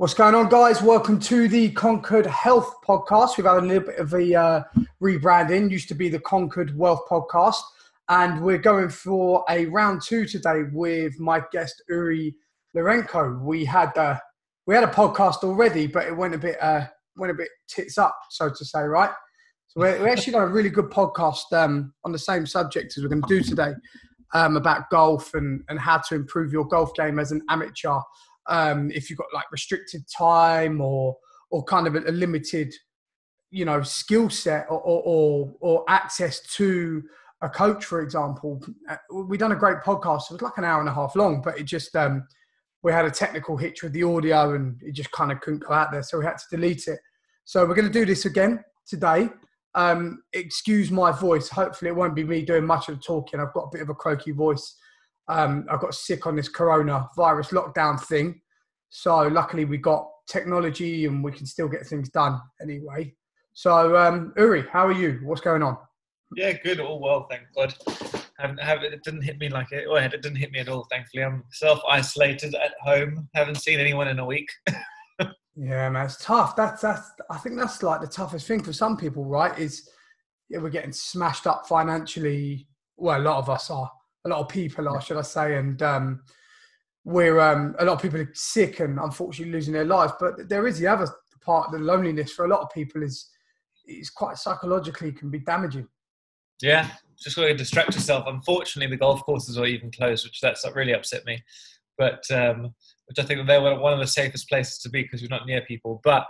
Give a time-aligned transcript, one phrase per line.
[0.00, 0.80] What's going on, guys?
[0.80, 3.36] Welcome to the Conquered Health podcast.
[3.36, 4.62] We've had a little bit of a uh,
[5.02, 5.70] rebranding.
[5.70, 7.60] Used to be the Conquered Wealth podcast,
[8.08, 12.34] and we're going for a round two today with my guest Uri
[12.74, 13.42] Lourenco.
[13.42, 14.18] We had uh,
[14.66, 16.86] we had a podcast already, but it went a bit uh,
[17.18, 19.10] went a bit tits up, so to say, right?
[19.66, 23.02] So we're, we're actually got a really good podcast um, on the same subject as
[23.02, 23.74] we're going to do today
[24.32, 27.98] um, about golf and and how to improve your golf game as an amateur
[28.50, 31.16] um, if you've got like restricted time or
[31.50, 32.74] or kind of a, limited
[33.50, 37.02] you know skill set or, or, or or access to
[37.42, 40.30] a coach for example uh, we done a great podcast.
[40.30, 42.26] It was like an hour and a half long but it just um
[42.82, 45.72] we had a technical hitch with the audio and it just kind of couldn't go
[45.72, 46.98] out there so we had to delete it.
[47.44, 49.28] So we're going to do this again today.
[49.74, 51.48] Um excuse my voice.
[51.48, 53.40] Hopefully it won't be me doing much of the talking.
[53.40, 54.76] I've got a bit of a croaky voice
[55.28, 58.40] um, I got sick on this corona virus lockdown thing.
[58.88, 63.14] So luckily we got technology and we can still get things done anyway.
[63.52, 65.20] So um, Uri, how are you?
[65.22, 65.76] What's going on?
[66.36, 66.80] Yeah, good.
[66.80, 67.74] All well, thank God.
[68.38, 69.88] Haven't, have, it didn't hit me like it.
[69.88, 70.86] Well, it didn't hit me at all.
[70.90, 73.28] Thankfully, I'm self isolated at home.
[73.34, 74.48] Haven't seen anyone in a week.
[75.56, 76.56] yeah, man, it's tough.
[76.56, 77.10] That's that's.
[77.30, 79.58] I think that's like the toughest thing for some people, right?
[79.58, 79.90] Is
[80.48, 82.66] yeah, we're getting smashed up financially.
[82.96, 83.90] Well, a lot of us are
[84.24, 86.22] a lot of people are, should I say, and um,
[87.04, 90.12] we're um, a lot of people are sick and unfortunately losing their lives.
[90.20, 91.08] But there is the other
[91.40, 93.28] part, the loneliness for a lot of people is
[93.86, 95.88] is quite psychologically can be damaging.
[96.62, 98.24] Yeah, just got to distract yourself.
[98.26, 101.42] Unfortunately, the golf courses are even closed, which that's really upset me.
[101.96, 102.74] But um,
[103.06, 105.62] which I think they're one of the safest places to be because you're not near
[105.62, 106.00] people.
[106.04, 106.26] But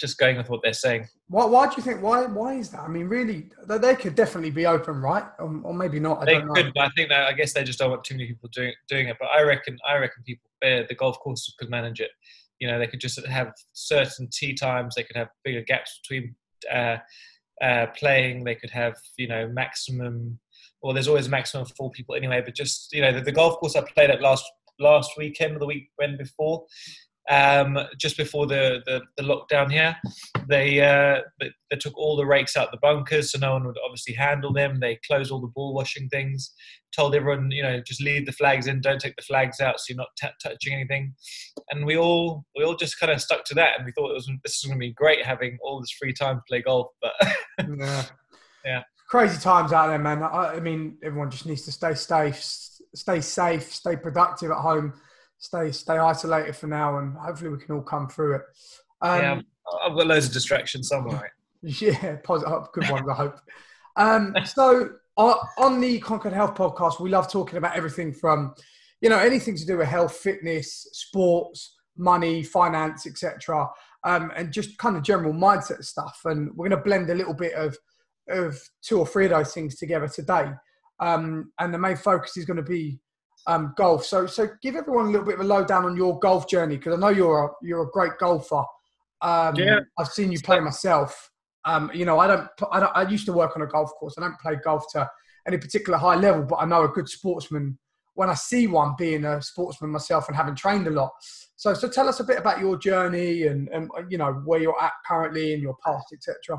[0.00, 1.06] just going with what they're saying.
[1.28, 2.02] Why, why do you think?
[2.02, 2.80] Why why is that?
[2.80, 5.24] I mean, really, they, could definitely be open, right?
[5.38, 6.22] Or, or maybe not.
[6.22, 8.26] I they could, but I think that I guess they just don't want too many
[8.26, 9.16] people doing doing it.
[9.20, 12.10] But I reckon I reckon people uh, the golf course could manage it.
[12.58, 14.94] You know, they could just have certain tee times.
[14.94, 16.34] They could have bigger gaps between
[16.72, 16.96] uh,
[17.62, 18.44] uh, playing.
[18.44, 20.38] They could have you know maximum.
[20.82, 22.42] Well, there's always a maximum of four people anyway.
[22.42, 24.44] But just you know, the, the golf course I played at last
[24.78, 26.64] last weekend or the when before
[27.30, 29.96] um, just before the, the, the, lockdown here.
[30.48, 33.78] They, uh, they, they took all the rakes out the bunkers, so no one would
[33.84, 34.80] obviously handle them.
[34.80, 36.52] They closed all the ball washing things.
[36.94, 39.84] Told everyone, you know, just leave the flags in, don't take the flags out, so
[39.90, 41.14] you're not t- touching anything.
[41.70, 44.14] And we all we all just kind of stuck to that, and we thought it
[44.14, 46.88] was this is going to be great having all this free time to play golf.
[47.00, 47.12] But
[47.78, 48.04] yeah,
[48.64, 50.20] yeah, crazy times out there, man.
[50.24, 54.94] I, I mean, everyone just needs to stay safe, stay safe, stay productive at home
[55.40, 58.42] stay stay isolated for now, and hopefully we can all come through it.
[59.02, 59.40] Um, yeah,
[59.84, 61.32] I've got loads of distractions somewhere.
[61.62, 63.38] Yeah, positive, good ones, I hope.
[63.96, 68.54] Um, so on the Conquered Health podcast, we love talking about everything from,
[69.02, 73.68] you know, anything to do with health, fitness, sports, money, finance, etc.,
[74.04, 76.22] um, and just kind of general mindset stuff.
[76.24, 77.76] And we're going to blend a little bit of
[78.30, 80.52] of two or three of those things together today.
[80.98, 83.00] Um, and the main focus is going to be
[83.46, 84.04] um, golf.
[84.04, 86.94] So, so give everyone a little bit of a lowdown on your golf journey because
[86.94, 88.62] I know you're a, you're a great golfer.
[89.22, 89.80] Um, yeah.
[89.98, 91.30] I've seen you play myself.
[91.64, 92.92] Um, you know, I don't, I don't.
[92.96, 94.14] I used to work on a golf course.
[94.16, 95.08] I don't play golf to
[95.46, 97.78] any particular high level, but I know a good sportsman
[98.14, 101.10] when I see one, being a sportsman myself and having trained a lot.
[101.56, 104.80] So, so tell us a bit about your journey and, and you know where you're
[104.82, 106.58] at currently in your past, etc.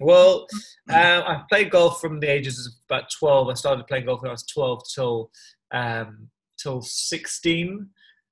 [0.00, 0.46] Well,
[0.90, 3.48] um, I played golf from the ages of about 12.
[3.48, 5.30] I started playing golf when I was 12 till
[5.72, 7.88] um, till 16.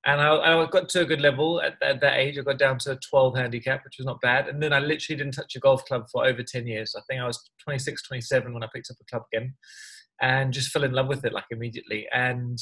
[0.06, 2.38] And I, I, got to a good level at, at, that age.
[2.38, 4.48] I got down to a 12 handicap, which was not bad.
[4.48, 6.94] And then I literally didn't touch a golf club for over 10 years.
[6.94, 9.54] I think I was 26, 27 when I picked up a club again
[10.20, 12.06] and just fell in love with it like immediately.
[12.12, 12.58] And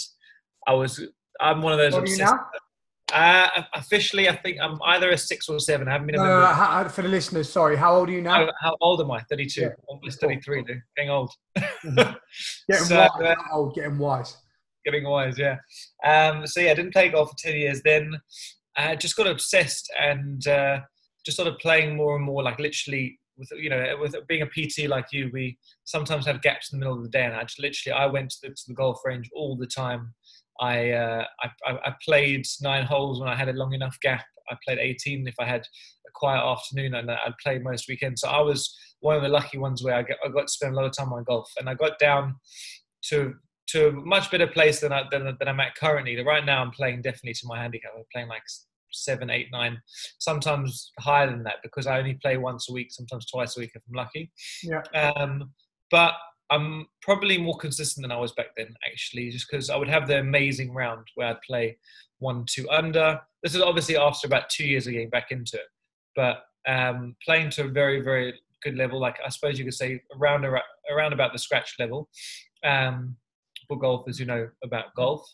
[0.68, 1.04] I was,
[1.40, 1.94] I'm one of those.
[1.94, 2.38] What are you now?
[3.12, 5.86] Uh, officially, I think I'm either a six or a seven.
[5.88, 6.16] I haven't been.
[6.16, 7.76] No, no, no, how, for the listeners, sorry.
[7.76, 8.46] How old are you now?
[8.46, 9.20] How, how old am I?
[9.20, 9.60] Thirty-two.
[9.60, 9.68] Yeah.
[9.86, 10.64] Almost thirty-three.
[10.64, 10.76] Cool.
[10.96, 11.32] Getting old.
[11.58, 11.94] Mm-hmm.
[12.70, 13.10] getting so, wise.
[13.20, 13.74] Uh, old.
[13.74, 14.36] Getting wise
[14.84, 15.58] getting wise, yeah.
[16.04, 17.82] Um, so yeah, I didn't play golf for ten years.
[17.82, 18.20] Then
[18.76, 20.80] I just got obsessed and uh,
[21.24, 22.42] just started playing more and more.
[22.42, 26.72] Like literally, with you know, with being a PT like you, we sometimes have gaps
[26.72, 28.62] in the middle of the day, and I just literally I went to the, to
[28.68, 30.14] the golf range all the time.
[30.60, 31.24] I, uh,
[31.66, 34.24] I I played nine holes when I had a long enough gap.
[34.50, 38.20] I played 18 if I had a quiet afternoon, and I'd play most weekends.
[38.20, 40.74] So I was one of the lucky ones where I got, I got to spend
[40.74, 42.36] a lot of time on golf, and I got down
[43.08, 43.34] to
[43.68, 46.20] to a much better place than, I, than, than I'm at currently.
[46.22, 47.92] Right now, I'm playing definitely to my handicap.
[47.96, 48.42] I'm playing like
[48.92, 49.80] seven, eight, nine,
[50.18, 53.70] sometimes higher than that because I only play once a week, sometimes twice a week
[53.74, 54.30] if I'm lucky.
[54.62, 54.82] Yeah.
[55.12, 55.52] Um,
[55.90, 56.14] but
[56.52, 60.06] I'm probably more consistent than I was back then, actually, just because I would have
[60.06, 61.78] the amazing round where I'd play
[62.18, 63.18] one, two under.
[63.42, 65.66] This is obviously after about two years of getting back into it,
[66.14, 70.02] but um, playing to a very, very good level, like I suppose you could say
[70.14, 72.10] around around about the scratch level
[72.64, 73.16] um,
[73.66, 75.26] for golfers who know about golf.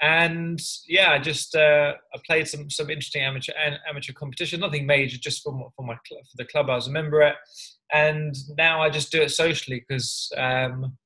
[0.00, 3.52] And yeah, I just uh, I played some some interesting amateur
[3.88, 7.22] amateur competition, nothing major, just for for my for the club I was a member
[7.22, 7.36] at.
[7.92, 10.96] And now I just do it socially because um,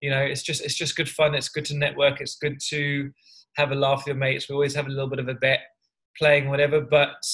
[0.00, 1.34] you know it's just it's just good fun.
[1.34, 2.20] It's good to network.
[2.20, 3.10] It's good to
[3.56, 4.48] have a laugh with your mates.
[4.48, 5.60] We always have a little bit of a bet,
[6.18, 6.80] playing whatever.
[6.80, 7.24] But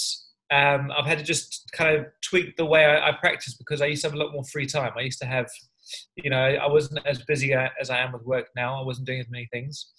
[0.50, 3.86] um, I've had to just kind of tweak the way I, I, practice because I
[3.86, 4.92] used to have a lot more free time.
[4.96, 5.46] I used to have,
[6.16, 8.80] you know, I wasn't as busy as I am with work now.
[8.80, 9.92] I wasn't doing as many things,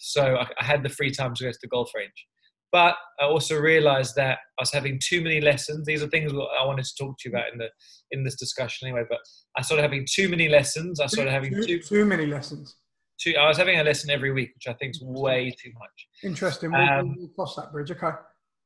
[0.00, 2.26] so I, I had the free time to go to the golf range.
[2.72, 5.86] But I also realised that I was having too many lessons.
[5.86, 7.68] These are things I wanted to talk to you about in the
[8.12, 9.04] in this discussion anyway.
[9.08, 9.18] But
[9.56, 11.00] I started having too many lessons.
[11.00, 12.76] I started having too, too, too many lessons.
[13.20, 16.08] Too, I was having a lesson every week, which I think is way too much.
[16.22, 16.72] Interesting.
[16.72, 17.90] We'll, um, we'll cross that bridge.
[17.90, 18.12] Okay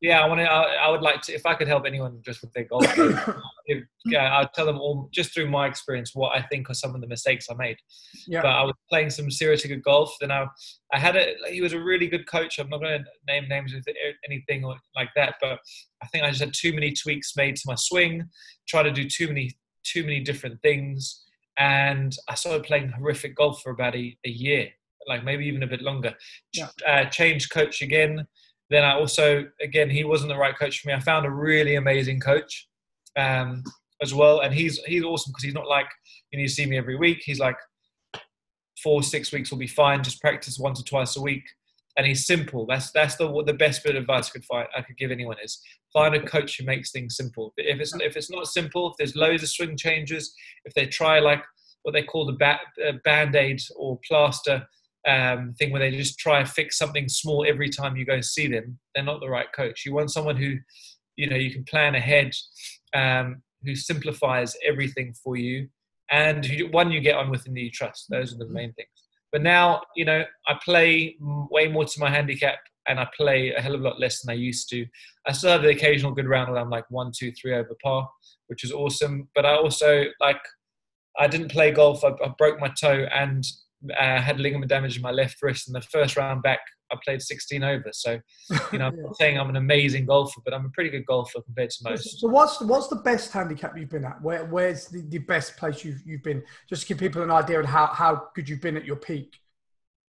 [0.05, 0.45] yeah, I want to.
[0.45, 2.85] I, I, would like to, if I could help anyone just with their golf,
[3.67, 6.95] if, yeah, I'd tell them all just through my experience what I think are some
[6.95, 7.79] of the mistakes I made.
[8.27, 8.43] Yeah.
[8.43, 10.15] But I was playing some seriously good golf.
[10.21, 10.47] Then I,
[10.93, 11.33] I had a.
[11.49, 12.59] He was a really good coach.
[12.59, 13.83] I'm not going to name names with
[14.29, 15.59] anything like that, but
[16.03, 18.29] I think I just had too many tweaks made to my swing.
[18.69, 19.53] Try to do too many,
[19.85, 21.25] too many different things,
[21.59, 24.69] and I started playing horrific golf for about a, a year,
[25.09, 26.15] like maybe even a bit longer.
[26.53, 26.69] Yeah.
[26.87, 28.27] Uh, changed coach again
[28.71, 30.95] then I also, again, he wasn't the right coach for me.
[30.95, 32.69] I found a really amazing coach
[33.17, 33.63] um,
[34.03, 35.87] as well, and he's he's awesome because he's not like
[36.31, 37.23] you need to see me every week.
[37.25, 37.57] He's like
[38.83, 40.03] four six weeks will be fine.
[40.03, 41.45] Just practice once or twice a week,
[41.97, 42.67] and he's simple.
[42.67, 45.37] That's that's the the best bit of advice I could find I could give anyone
[45.43, 45.61] is
[45.93, 47.53] find a coach who makes things simple.
[47.57, 50.35] If it's if it's not simple, if there's loads of swing changes,
[50.65, 51.45] if they try like
[51.83, 54.67] what they call the ba- uh, band aid or plaster
[55.07, 58.47] um, thing where they just try and fix something small every time you go see
[58.47, 59.85] them, they're not the right coach.
[59.85, 60.57] You want someone who,
[61.17, 62.33] you know, you can plan ahead,
[62.95, 65.69] um, who simplifies everything for you,
[66.11, 68.07] and who, one you get on with and you trust.
[68.09, 68.89] Those are the main things.
[69.33, 73.61] But now, you know, I play way more to my handicap, and I play a
[73.61, 74.87] hell of a lot less than I used to.
[75.27, 78.09] I still have the occasional good round where I'm like one, two, three over par,
[78.47, 79.29] which is awesome.
[79.35, 80.41] But I also like.
[81.17, 82.03] I didn't play golf.
[82.03, 83.45] I, I broke my toe, and
[83.99, 86.61] uh, had ligament damage in my left wrist, and the first round back,
[86.93, 87.91] I played 16 over.
[87.93, 88.21] So,
[88.73, 91.41] you know, I'm not saying I'm an amazing golfer, but I'm a pretty good golfer
[91.43, 92.21] compared to most.
[92.21, 94.23] So, what's what's the best handicap you've been at?
[94.23, 96.43] Where where's the, the best place you've you've been?
[96.69, 99.37] Just to give people an idea of how how good you've been at your peak.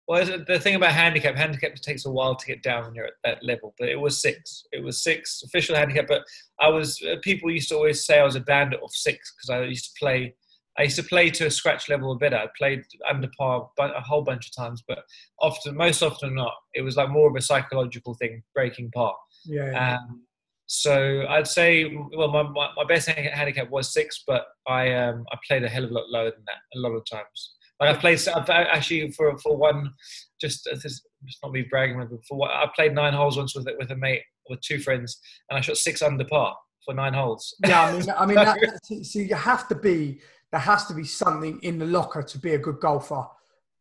[0.07, 3.13] Well, the thing about handicap, handicap takes a while to get down when you're at
[3.23, 3.73] that level.
[3.79, 4.65] But it was six.
[4.73, 6.07] It was six official handicap.
[6.07, 6.23] But
[6.59, 9.49] I was uh, people used to always say I was a bandit of six because
[9.49, 10.35] I used to play
[10.77, 12.33] I used to play to a scratch level a bit.
[12.33, 14.99] I played under par a whole bunch of times, but
[15.39, 19.15] often, most often not, it was like more of a psychological thing, breaking par.
[19.45, 19.71] Yeah.
[19.71, 19.95] yeah.
[19.95, 20.23] Um,
[20.67, 25.37] so I'd say, well, my, my, my, best handicap was six, but I um, I
[25.45, 27.55] played a hell of a lot lower than that a lot of times.
[27.81, 29.91] Like I've played, I've actually for for one,
[30.39, 31.03] just just
[31.43, 34.21] not me bragging, but for what I played nine holes once with with a mate
[34.49, 35.19] with two friends,
[35.49, 37.53] and I shot six under par for nine holes.
[37.67, 40.21] Yeah, I mean, I mean, that, so you have to be
[40.51, 43.25] there has to be something in the locker to be a good golfer,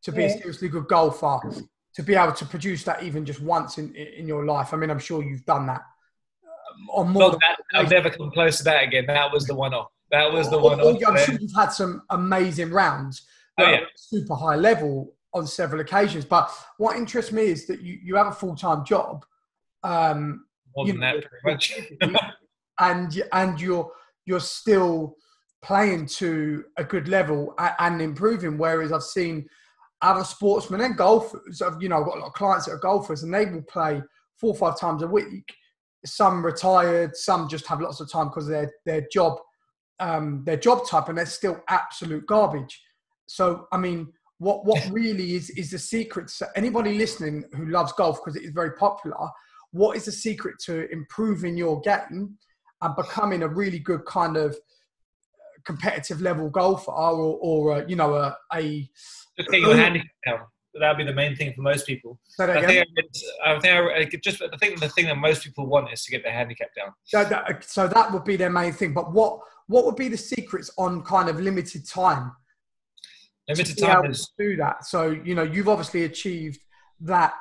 [0.03, 0.29] to be yeah.
[0.29, 1.41] a seriously good golfer,
[1.95, 4.73] to be able to produce that even just once in in your life.
[4.73, 5.83] I mean, I'm sure you've done that
[6.45, 7.33] um, on more.
[7.33, 9.07] That, I've never come close to that again.
[9.07, 9.89] That was the one off.
[10.11, 11.03] That was the one off.
[11.07, 13.23] I'm sure you've had some amazing rounds,
[13.59, 13.81] oh, yeah.
[13.97, 16.25] super high level on several occasions.
[16.25, 19.25] But what interests me is that you, you have a full time job.
[19.83, 20.47] Um,
[20.77, 22.23] More than know, that, pretty much.
[22.79, 23.91] and and you're
[24.27, 25.17] you're still
[25.62, 28.59] playing to a good level and improving.
[28.59, 29.47] Whereas I've seen
[30.02, 32.79] other sportsmen and golfers, I've, you know, I've got a lot of clients that are
[32.79, 34.02] golfers and they will play
[34.38, 35.55] four or five times a week.
[36.07, 39.38] Some retired, some just have lots of time because their their job,
[39.99, 42.81] um, their job type, and they're still absolute garbage.
[43.26, 46.31] So, I mean, what what really is is the secret?
[46.31, 49.17] So anybody listening who loves golf because it is very popular,
[49.73, 52.38] what is the secret to improving your game
[52.83, 54.57] and becoming a really good kind of
[55.64, 58.88] competitive level golfer or, or uh, you know, a, a
[59.37, 60.40] just get your handicap down.
[60.79, 62.21] That'd be the main thing for most people.
[62.38, 62.87] I think,
[63.45, 66.12] I, I think I, just I think the thing that most people want is to
[66.12, 66.93] get their handicap down.
[67.05, 68.95] So that, so that would be their main thing.
[68.95, 72.33] But what what would be the secrets on kind of limited time?
[73.49, 74.85] Limited time is do that.
[74.85, 76.61] So you know you've obviously achieved
[77.00, 77.35] that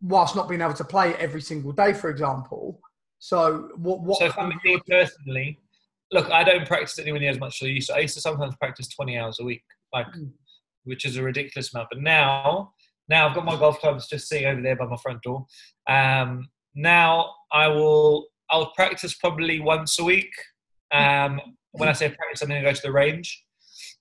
[0.00, 2.80] whilst not being able to play every single day, for example.
[3.18, 4.00] So what?
[4.02, 5.58] what so for me personally,
[6.12, 7.96] look, I don't practice anywhere near as much as I used to.
[7.96, 10.30] I used to sometimes practice 20 hours a week, like mm.
[10.84, 11.88] which is a ridiculous amount.
[11.90, 12.72] But now,
[13.08, 15.46] now I've got my golf clubs just sitting over there by my front door.
[15.88, 20.32] Um, now I will I'll practice probably once a week.
[20.92, 21.40] Um,
[21.72, 23.44] when I say practice, I'm going to go to the range.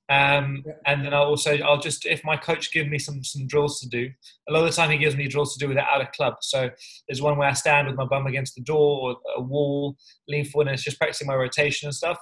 [0.09, 3.81] Um, and then I'll also I'll just if my coach gives me some some drills
[3.81, 4.09] to do.
[4.47, 6.35] A lot of the time he gives me drills to do without a club.
[6.41, 6.69] So
[7.07, 9.97] there's one where I stand with my bum against the door or a wall,
[10.29, 12.17] lean forward, and it's just practicing my rotation and stuff.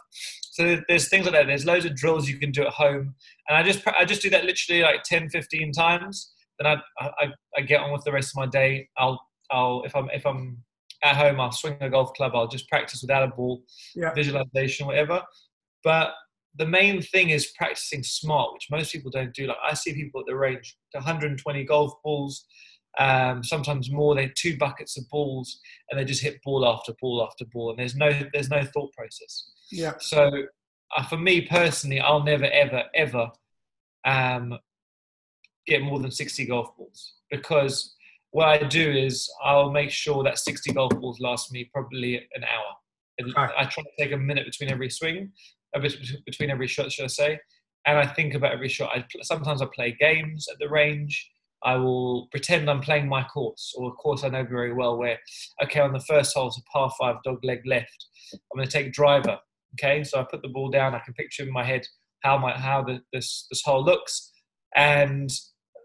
[0.51, 1.45] So there's things like that.
[1.45, 3.13] There's loads of drills you can do at home,
[3.47, 6.33] and I just I just do that literally like 10, 15 times.
[6.57, 7.27] Then I I,
[7.57, 8.89] I get on with the rest of my day.
[8.97, 10.57] I'll I'll if I'm if I'm
[11.03, 12.31] at home, I'll swing a golf club.
[12.33, 13.61] I'll just practice without a ball,
[13.95, 14.11] yeah.
[14.13, 15.21] visualization, whatever.
[15.83, 16.13] But
[16.57, 19.47] the main thing is practicing smart, which most people don't do.
[19.47, 22.45] Like I see people at the range, 120 golf balls,
[22.97, 24.15] um, sometimes more.
[24.15, 25.59] They two buckets of balls,
[25.89, 28.93] and they just hit ball after ball after ball, and there's no there's no thought
[28.93, 29.51] process.
[29.71, 29.93] Yeah.
[29.99, 30.31] So
[30.95, 33.31] uh, for me personally, I'll never ever ever
[34.05, 34.57] um,
[35.67, 37.95] get more than 60 golf balls because
[38.31, 42.43] what I do is I'll make sure that 60 golf balls last me probably an
[42.43, 43.33] hour.
[43.35, 43.49] Right.
[43.57, 45.31] I try to take a minute between every swing,
[46.25, 47.39] between every shot, should I say?
[47.85, 48.91] And I think about every shot.
[48.95, 51.29] I, sometimes I play games at the range.
[51.63, 54.97] I will pretend I'm playing my course, or a course I know very well.
[54.97, 55.17] Where,
[55.63, 58.05] okay, on the first hole, it's a par five, dog leg left.
[58.33, 59.37] I'm going to take driver.
[59.73, 60.95] Okay, so I put the ball down.
[60.95, 61.85] I can picture in my head
[62.21, 64.31] how my how the, this this hole looks,
[64.75, 65.29] and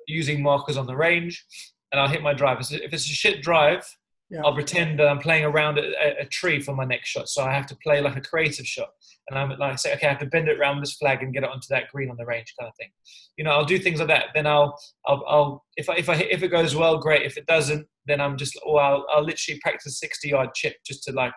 [0.07, 1.45] using markers on the range
[1.93, 2.61] and I'll hit my drive.
[2.61, 3.85] If it's a shit drive,
[4.31, 4.43] yeah.
[4.45, 7.29] I'll pretend that I'm playing around a, a, tree for my next shot.
[7.29, 8.89] So I have to play like a creative shot.
[9.29, 11.43] And I'm like, say, okay, I have to bend it around this flag and get
[11.43, 12.91] it onto that green on the range kind of thing.
[13.37, 14.27] You know, I'll do things like that.
[14.35, 17.23] Then I'll, I'll, I'll if I, if I, if it goes well, great.
[17.23, 21.03] If it doesn't, then I'm just, or I'll, I'll literally practice 60 yard chip just
[21.05, 21.35] to like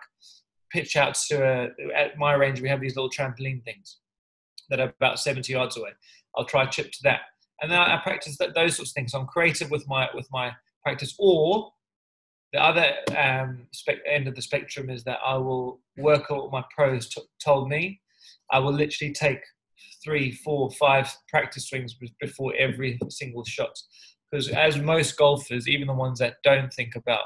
[0.70, 3.98] pitch out to a, at my range, we have these little trampoline things
[4.70, 5.90] that are about 70 yards away.
[6.36, 7.20] I'll try chip to that
[7.62, 9.12] and then I, practice that, those sorts of things.
[9.12, 11.14] So I'm creative with my with my practice.
[11.18, 11.72] Or
[12.54, 16.52] the other um, spe- end of the spectrum is that I will work out what
[16.52, 18.00] my pros t- told me.
[18.52, 19.40] I will literally take
[20.04, 23.76] three, four, five practice swings before every single shot.
[24.30, 27.24] Because as most golfers, even the ones that don't think about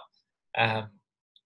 [0.56, 0.88] um,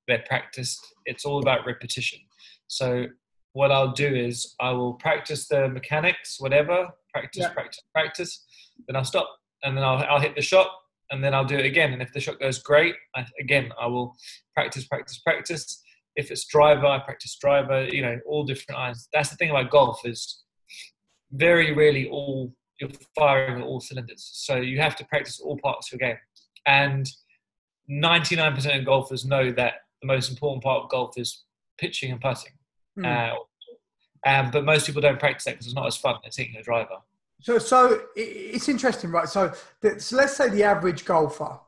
[0.07, 2.21] their practice, it's all about repetition.
[2.69, 3.07] So
[3.53, 7.53] what I'll do is I will practice the mechanics, whatever, practice, yeah.
[7.53, 8.47] practice, practice.
[8.87, 9.29] Then I'll stop,
[9.65, 10.69] and then I'll, I'll hit the shot,
[11.13, 11.93] and then I'll do it again.
[11.93, 14.17] And if the shot goes great, I, again I will
[14.55, 15.81] practice, practice, practice.
[16.17, 17.87] If it's driver, I practice driver.
[17.87, 19.09] You know, all different irons.
[19.13, 20.43] That's the thing about golf is
[21.31, 24.29] very rarely all you're firing at all cylinders.
[24.33, 26.19] So you have to practice all parts of your game.
[26.67, 27.09] And
[27.91, 31.45] 99% of golfers know that the most important part of golf is
[31.79, 32.53] pitching and putting.
[32.99, 33.07] Mm.
[33.07, 33.37] Uh,
[34.25, 36.63] um, but most people don't practice that because it's not as fun as hitting a
[36.63, 36.97] driver.
[37.43, 39.29] So, so it's interesting, right?
[39.29, 39.53] So,
[39.99, 41.59] so let's say the average golfer,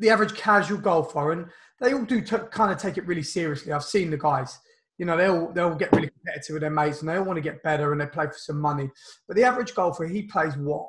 [0.00, 1.46] the average casual golfer, and
[1.80, 3.72] they all do t- kind of take it really seriously.
[3.72, 4.58] I've seen the guys,
[4.98, 7.24] you know, they all they all get really competitive with their mates, and they all
[7.24, 8.90] want to get better, and they play for some money.
[9.28, 10.88] But the average golfer, he plays what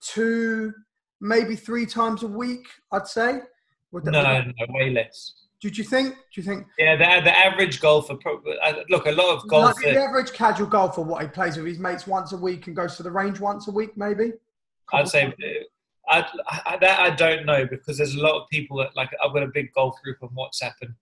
[0.00, 0.72] two,
[1.20, 3.40] maybe three times a week, I'd say.
[3.90, 5.32] Would no, no, way less.
[5.60, 6.14] Did you think?
[6.14, 6.66] Do you think?
[6.78, 8.16] Yeah, the, the average golfer.
[8.24, 9.76] Uh, look, a lot of golf.
[9.76, 12.74] Like the average casual golfer, what he plays with his mates once a week and
[12.74, 14.32] goes to the range once a week, maybe.
[14.92, 15.32] I'd say
[16.08, 16.26] I,
[16.66, 19.42] I, that I don't know because there's a lot of people that like I've got
[19.42, 20.94] a big golf group on WhatsApp and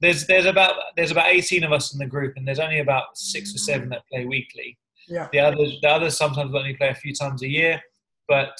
[0.00, 3.16] there's there's about there's about 18 of us in the group and there's only about
[3.18, 4.78] six or seven that play weekly.
[5.06, 5.28] Yeah.
[5.32, 7.82] The others the others sometimes only play a few times a year,
[8.26, 8.58] but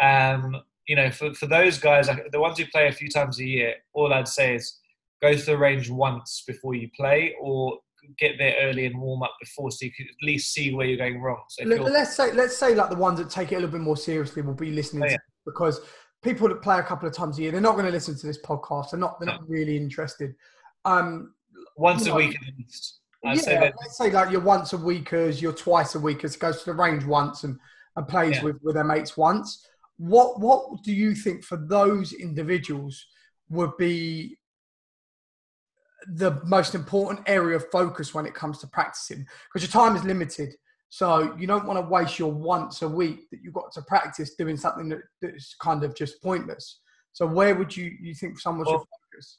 [0.00, 3.44] um, you know for for those guys the ones who play a few times a
[3.44, 4.78] year, all I'd say is
[5.22, 7.78] go to the range once before you play or
[8.18, 10.98] get there early and warm up before so you can at least see where you're
[10.98, 11.40] going wrong.
[11.48, 13.80] So Let, us say let's say like the ones that take it a little bit
[13.80, 15.16] more seriously will be listening oh, yeah.
[15.46, 15.80] because
[16.22, 18.26] people that play a couple of times a year they're not going to listen to
[18.26, 18.90] this podcast.
[18.90, 19.34] They're not they're no.
[19.34, 20.34] not really interested.
[20.84, 21.34] Um,
[21.76, 23.00] once a know, week at least.
[23.24, 26.58] I'd yeah, say let's say like you're once a weekers, you're twice a weekers, goes
[26.64, 27.56] to the range once and,
[27.96, 28.44] and plays yeah.
[28.44, 29.64] with, with their mates once.
[29.98, 33.06] What what do you think for those individuals
[33.48, 34.38] would be
[36.06, 40.04] the most important area of focus when it comes to practicing because your time is
[40.04, 40.54] limited.
[40.88, 44.34] So you don't want to waste your once a week that you've got to practice
[44.34, 46.80] doing something that, that's kind of just pointless.
[47.12, 49.36] So where would you you think someone well, should focus?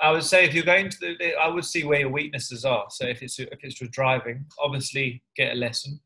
[0.00, 2.86] I would say if you're going to the, I would see where your weaknesses are.
[2.90, 6.00] So if it's if it's with driving, obviously get a lesson,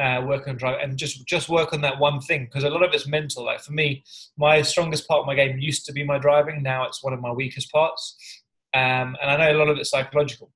[0.00, 2.82] uh, work on drive, and just just work on that one thing because a lot
[2.82, 3.44] of it's mental.
[3.44, 4.02] Like for me,
[4.36, 6.62] my strongest part of my game used to be my driving.
[6.62, 8.16] Now it's one of my weakest parts.
[8.76, 10.52] Um, and I know a lot of it's psychological.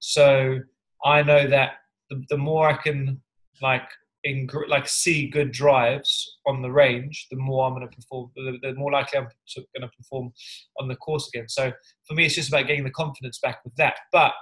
[0.00, 0.58] So
[1.04, 1.74] I know that
[2.08, 3.20] the, the more I can
[3.62, 3.88] like
[4.24, 8.58] in like see good drives on the range, the more I'm going to perform, the,
[8.60, 10.32] the more likely I'm going to perform
[10.80, 11.48] on the course again.
[11.48, 11.72] So
[12.06, 13.98] for me, it's just about getting the confidence back with that.
[14.12, 14.32] But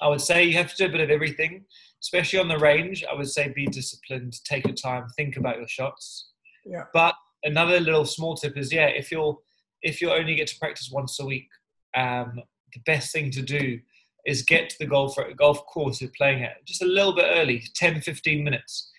[0.00, 1.64] I would say you have to do a bit of everything,
[2.02, 3.04] especially on the range.
[3.10, 6.30] I would say be disciplined, take your time, think about your shots.
[6.64, 6.84] Yeah.
[6.92, 9.36] But another little small tip is yeah, if you're
[9.82, 11.48] if you only get to practice once a week,
[11.94, 12.40] um,
[12.72, 13.78] the best thing to do
[14.26, 17.62] is get to the golf golf course you're playing at just a little bit early,
[17.74, 18.90] 10, 15 minutes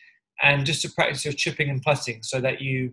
[0.41, 2.91] and just to practice your chipping and putting so that you,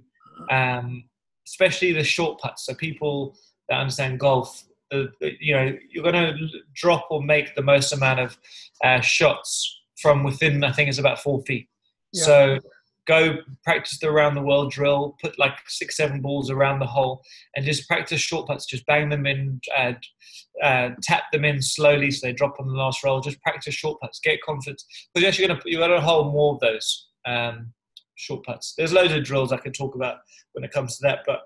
[0.50, 1.04] um,
[1.46, 3.36] especially the short putts, so people
[3.68, 7.92] that understand golf, the, the, you know, you're going to drop or make the most
[7.92, 8.38] amount of
[8.84, 11.68] uh, shots from within, I think it's about four feet.
[12.12, 12.24] Yeah.
[12.24, 12.58] So
[13.06, 17.22] go practice the around the world drill, put like six, seven balls around the hole,
[17.56, 18.66] and just practice short putts.
[18.66, 19.92] Just bang them in, uh,
[20.62, 23.20] uh, tap them in slowly so they drop on the last roll.
[23.20, 26.32] Just practice short putts, get confidence because you're actually going to you're going to hold
[26.32, 27.72] more of those um,
[28.16, 28.74] short putts.
[28.76, 30.18] There's loads of drills I could talk about
[30.52, 31.40] when it comes to that, but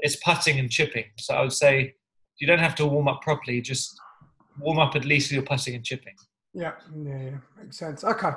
[0.00, 1.04] it's putting and chipping.
[1.18, 1.94] So I would say
[2.38, 3.60] you don't have to warm up properly.
[3.60, 3.98] Just
[4.60, 6.14] warm up at least with your putting and chipping.
[6.54, 6.72] Yeah,
[7.04, 7.30] yeah, yeah.
[7.60, 8.04] makes sense.
[8.04, 8.30] Okay,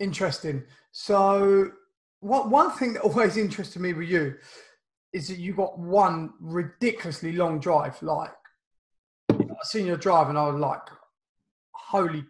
[0.00, 0.64] interesting.
[0.92, 1.70] So,
[2.20, 4.34] what one thing that always interested me with you
[5.12, 8.00] is that you got one ridiculously long drive.
[8.02, 8.30] Like,
[9.30, 10.82] I seen your drive, and I was like,
[11.72, 12.24] "Holy,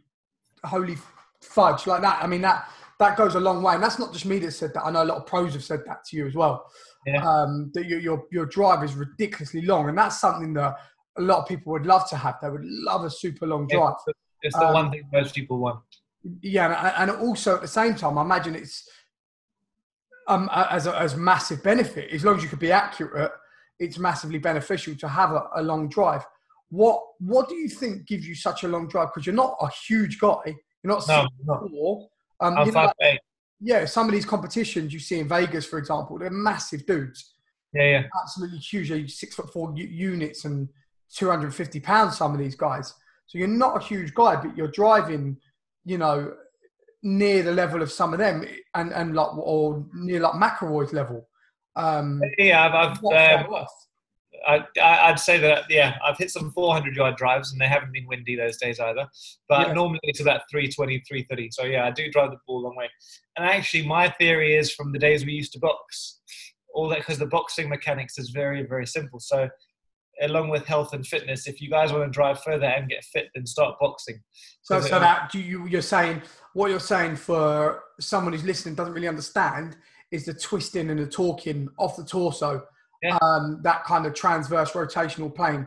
[0.64, 0.96] holy
[1.40, 2.22] fudge!" Like that.
[2.22, 2.68] I mean, that
[2.98, 3.74] that goes a long way.
[3.74, 4.84] And that's not just me that said that.
[4.84, 6.66] I know a lot of pros have said that to you as well.
[7.06, 7.26] Yeah.
[7.26, 9.88] Um, that your, your, your drive is ridiculously long.
[9.88, 10.76] And that's something that
[11.16, 12.36] a lot of people would love to have.
[12.42, 13.94] They would love a super long drive.
[14.06, 15.80] Yeah, it's the um, one thing most people want.
[16.42, 16.92] Yeah.
[16.96, 18.88] And, and also at the same time, I imagine it's
[20.28, 22.12] um, as a as massive benefit.
[22.12, 23.32] As long as you could be accurate,
[23.78, 26.24] it's massively beneficial to have a, a long drive.
[26.70, 29.08] What what do you think gives you such a long drive?
[29.08, 30.54] Because you're not a huge guy.
[30.82, 32.08] You're not no, four.
[32.40, 33.20] Um, five know, eight.
[33.60, 37.34] Yeah, some of these competitions you see in Vegas, for example, they're massive dudes.
[37.72, 38.02] Yeah, yeah.
[38.22, 38.88] Absolutely huge.
[38.88, 40.68] They're six foot four units and
[41.14, 42.94] 250 pounds, some of these guys.
[43.26, 45.38] So you're not a huge guy, but you're driving,
[45.84, 46.34] you know,
[47.08, 48.44] near the level of some of them
[48.74, 51.28] and, and like, or near like McIlroy's level.
[51.76, 53.66] Um, yeah, I've, I've um,
[54.46, 58.06] I, I'd say that yeah, I've hit some 400 yard drives and they haven't been
[58.06, 59.06] windy those days either.
[59.48, 59.72] But yeah.
[59.74, 61.50] normally it's about 320, 330.
[61.50, 62.88] So yeah, I do drive the ball a long way.
[63.36, 66.20] And actually, my theory is from the days we used to box,
[66.74, 69.18] all that because the boxing mechanics is very very simple.
[69.18, 69.48] So
[70.22, 73.28] along with health and fitness, if you guys want to drive further and get fit,
[73.34, 74.20] then start boxing.
[74.62, 76.22] So, so that do you you're saying
[76.54, 79.76] what you're saying for someone who's listening doesn't really understand
[80.10, 82.62] is the twisting and the talking off the torso
[83.02, 83.18] yeah.
[83.22, 85.66] um, that kind of transverse rotational plane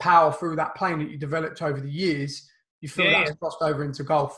[0.00, 2.48] power through that plane that you developed over the years,
[2.80, 3.36] you feel yeah, that's yeah.
[3.36, 4.36] crossed over into golf.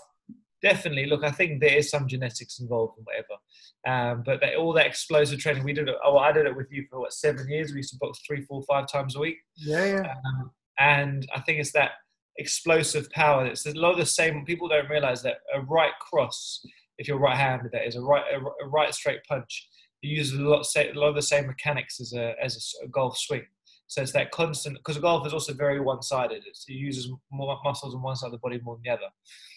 [0.62, 1.06] Definitely.
[1.06, 3.36] Look, I think there is some genetics involved and whatever.
[3.84, 5.96] Um, but they, all that explosive training, we did it.
[6.04, 7.72] Oh, I did it with you for what seven years.
[7.72, 9.38] We used to box three, four, five times a week.
[9.56, 10.14] Yeah, yeah.
[10.26, 11.92] Um, and I think it's that
[12.38, 13.46] explosive power.
[13.46, 14.44] It's a lot of the same.
[14.44, 16.64] People don't realize that a right cross,
[16.98, 19.68] if you're right-handed, that is a right, a, a right straight punch
[20.02, 23.16] you use a lot, a lot of the same mechanics as a as a golf
[23.16, 23.46] swing.
[23.92, 26.42] So it's that constant because golf is also very one-sided.
[26.46, 29.10] It's, it uses more muscles on one side of the body more than the other.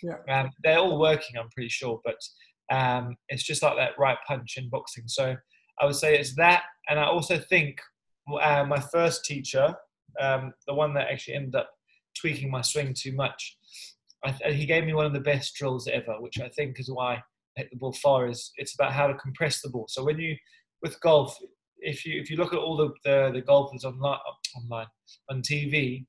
[0.04, 0.42] Yeah.
[0.42, 2.18] Um, they're all working, I'm pretty sure, but
[2.70, 5.06] um, it's just like that right punch in boxing.
[5.08, 5.38] So
[5.80, 7.80] I would say it's that, and I also think
[8.42, 9.74] uh, my first teacher,
[10.20, 11.70] um, the one that actually ended up
[12.20, 13.58] tweaking my swing too much,
[14.26, 17.14] I, he gave me one of the best drills ever, which I think is why
[17.16, 17.24] I
[17.56, 19.86] hit the ball far is it's about how to compress the ball.
[19.88, 20.36] So when you
[20.82, 21.38] with golf,
[21.86, 24.20] if you if you look at all the the, the golfers online
[24.56, 24.88] online
[25.30, 26.06] on TV,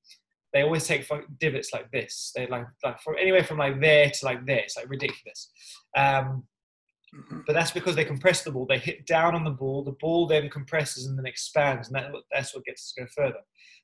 [0.52, 1.08] they always take
[1.38, 2.32] divots like this.
[2.34, 4.58] They like like from anywhere from like there to like there.
[4.58, 5.50] It's like ridiculous.
[5.96, 6.44] Um,
[7.14, 7.40] mm-hmm.
[7.46, 8.66] but that's because they compress the ball.
[8.66, 9.84] They hit down on the ball.
[9.84, 13.08] The ball then compresses and then expands, and that, that's what gets us to go
[13.14, 13.40] further.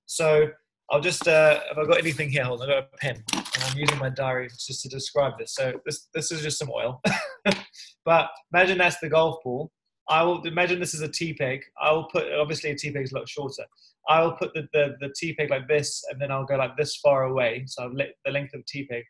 [0.07, 0.51] So
[0.91, 3.65] I'll just, uh, if I've got anything here, hold on, I've got a pen and
[3.65, 5.55] I'm using my diary just to describe this.
[5.55, 7.01] So this, this is just some oil.
[8.05, 9.71] but imagine that's the golf ball.
[10.12, 11.62] I will imagine this is a T peg.
[11.81, 13.64] I will put, obviously a T peg is a lot shorter.
[14.11, 16.77] I will put the, the, the T peg like this and then I'll go like
[16.77, 17.64] this far away.
[17.66, 19.05] So I've lit the length of T peg.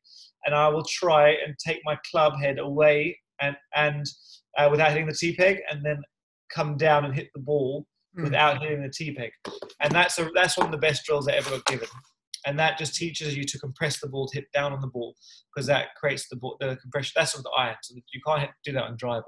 [0.46, 4.06] And I will try and take my club head away and, and
[4.56, 6.00] uh, without hitting the T peg and then
[6.54, 7.84] come down and hit the ball
[8.16, 8.22] mm.
[8.22, 9.32] without hitting the T peg.
[9.80, 11.88] And that's a, that's one of the best drills I ever got given.
[12.46, 15.14] And that just teaches you to compress the ball, to hit down on the ball,
[15.52, 17.12] because that creates the ball, the compression.
[17.16, 19.24] That's with the iron, so you can't do that on driver.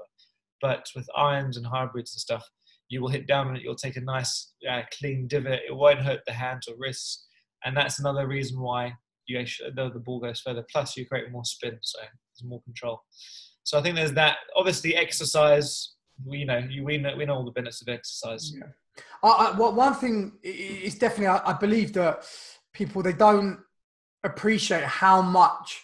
[0.65, 2.43] But with irons and hybrids and stuff,
[2.89, 3.61] you will hit down it.
[3.61, 5.61] You'll take a nice, uh, clean divot.
[5.69, 7.27] It won't hurt the hands or wrists,
[7.63, 8.93] and that's another reason why
[9.27, 10.65] you actually, the, the ball goes further.
[10.71, 12.97] Plus, you create more spin, so there's more control.
[13.63, 14.37] So I think there's that.
[14.55, 15.93] Obviously, exercise.
[16.25, 18.53] We, you know, you, we know we know all the benefits of exercise.
[18.55, 18.69] Yeah.
[19.23, 22.25] I, I, well, one thing is definitely I, I believe that
[22.73, 23.59] people they don't
[24.23, 25.83] appreciate how much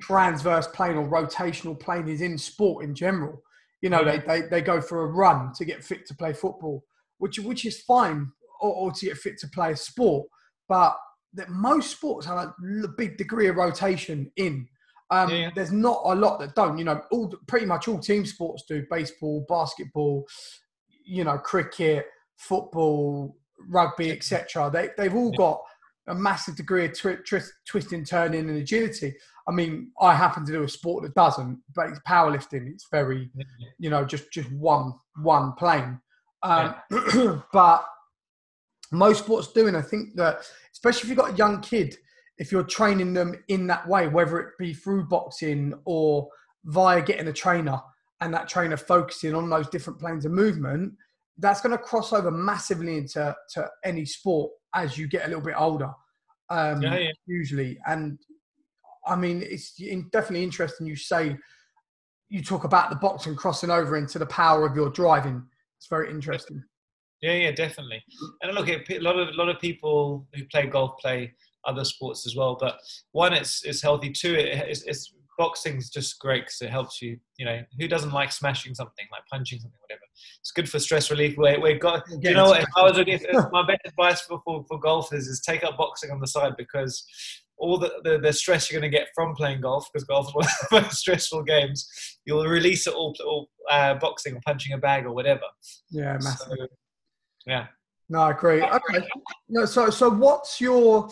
[0.00, 3.42] transverse plane or rotational plane is in sport in general.
[3.82, 6.84] You know, they, they, they go for a run to get fit to play football,
[7.18, 10.26] which which is fine, or, or to get fit to play a sport.
[10.68, 10.96] But
[11.34, 12.54] that most sports have a
[12.96, 14.68] big degree of rotation in.
[15.10, 15.50] Um, yeah.
[15.54, 16.78] There's not a lot that don't.
[16.78, 20.24] You know, all pretty much all team sports do: baseball, basketball,
[21.04, 23.36] you know, cricket, football,
[23.68, 24.70] rugby, etc.
[24.72, 25.60] They they've all got
[26.08, 29.14] a massive degree of twi- twist, twisting, turning, and agility.
[29.48, 32.68] I mean, I happen to do a sport that doesn't, but it's powerlifting.
[32.68, 33.30] It's very,
[33.78, 36.00] you know, just just one one plane.
[36.42, 37.40] Um, yeah.
[37.52, 37.84] but
[38.90, 41.96] most sports do, and I think that especially if you've got a young kid,
[42.38, 46.28] if you're training them in that way, whether it be through boxing or
[46.64, 47.80] via getting a trainer
[48.20, 50.92] and that trainer focusing on those different planes of movement,
[51.38, 55.42] that's going to cross over massively into to any sport as you get a little
[55.42, 55.90] bit older.
[56.50, 57.10] Um, yeah, yeah.
[57.26, 58.18] Usually, and
[59.06, 59.74] I mean, it's
[60.12, 60.86] definitely interesting.
[60.86, 61.36] You say
[62.28, 65.42] you talk about the boxing crossing over into the power of your driving.
[65.78, 66.62] It's very interesting.
[67.20, 68.02] Yeah, yeah, definitely.
[68.42, 71.32] And look, a lot of a lot of people who play golf play
[71.64, 72.56] other sports as well.
[72.58, 72.78] But
[73.12, 74.10] one, it's it's healthy.
[74.10, 77.18] Two, it's, it's boxing's just great because it helps you.
[77.38, 80.02] You know, who doesn't like smashing something, like punching something, whatever.
[80.40, 81.36] It's good for stress relief.
[81.36, 82.04] We we got.
[82.20, 82.62] you know what?
[82.62, 83.20] If I was looking,
[83.52, 87.04] my best advice for, for for golfers is take up boxing on the side because
[87.58, 90.34] all the, the, the, stress you're going to get from playing golf, because golf is
[90.34, 91.88] one of the most stressful games,
[92.24, 95.42] you'll release it all, all uh, boxing or punching a bag or whatever.
[95.88, 96.48] Yeah, massive.
[96.48, 96.66] So,
[97.46, 97.66] yeah.
[98.08, 98.62] No, I agree.
[98.62, 99.06] Okay.
[99.48, 101.08] No, so so what's your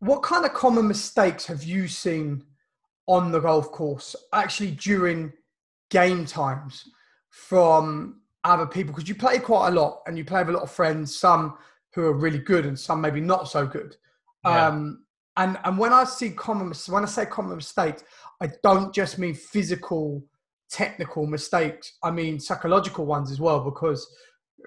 [0.00, 2.44] what kind of common mistakes have you seen
[3.06, 5.32] on the golf course actually during
[5.90, 6.84] game times
[7.30, 8.94] from other people?
[8.94, 11.56] Because you play quite a lot and you play with a lot of friends, some
[11.94, 13.96] who are really good and some maybe not so good.
[14.44, 14.68] Yeah.
[14.68, 15.04] Um,
[15.36, 18.04] and and when I see common when I say common mistakes,
[18.40, 20.24] I don't just mean physical,
[20.70, 21.94] technical mistakes.
[22.02, 24.06] I mean psychological ones as well because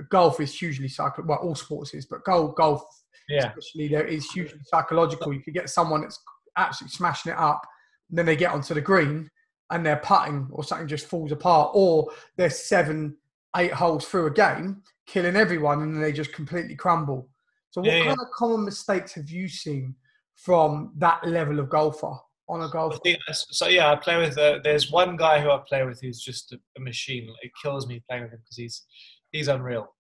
[0.10, 1.23] golf is hugely psycho.
[1.23, 2.84] Well, all sports is, but golf, golf,
[3.28, 3.47] yeah.
[3.47, 5.34] especially there is hugely psychological.
[5.34, 6.19] You could get someone that's
[6.58, 7.62] absolutely smashing it up,
[8.10, 9.30] then they get onto the green
[9.72, 13.15] and they're putting or something just falls apart, or they're seven,
[13.56, 17.30] eight holes through a game, killing everyone, and then they just completely crumble.
[17.72, 18.26] So, what yeah, kind yeah.
[18.26, 19.95] of common mistakes have you seen
[20.36, 22.15] from that level of golfer?
[22.50, 23.00] on a golf.
[23.32, 24.38] So yeah, I play with.
[24.38, 27.30] Uh, there's one guy who I play with who's just a, a machine.
[27.41, 28.86] It kills me playing with him because he's
[29.32, 29.93] he's unreal.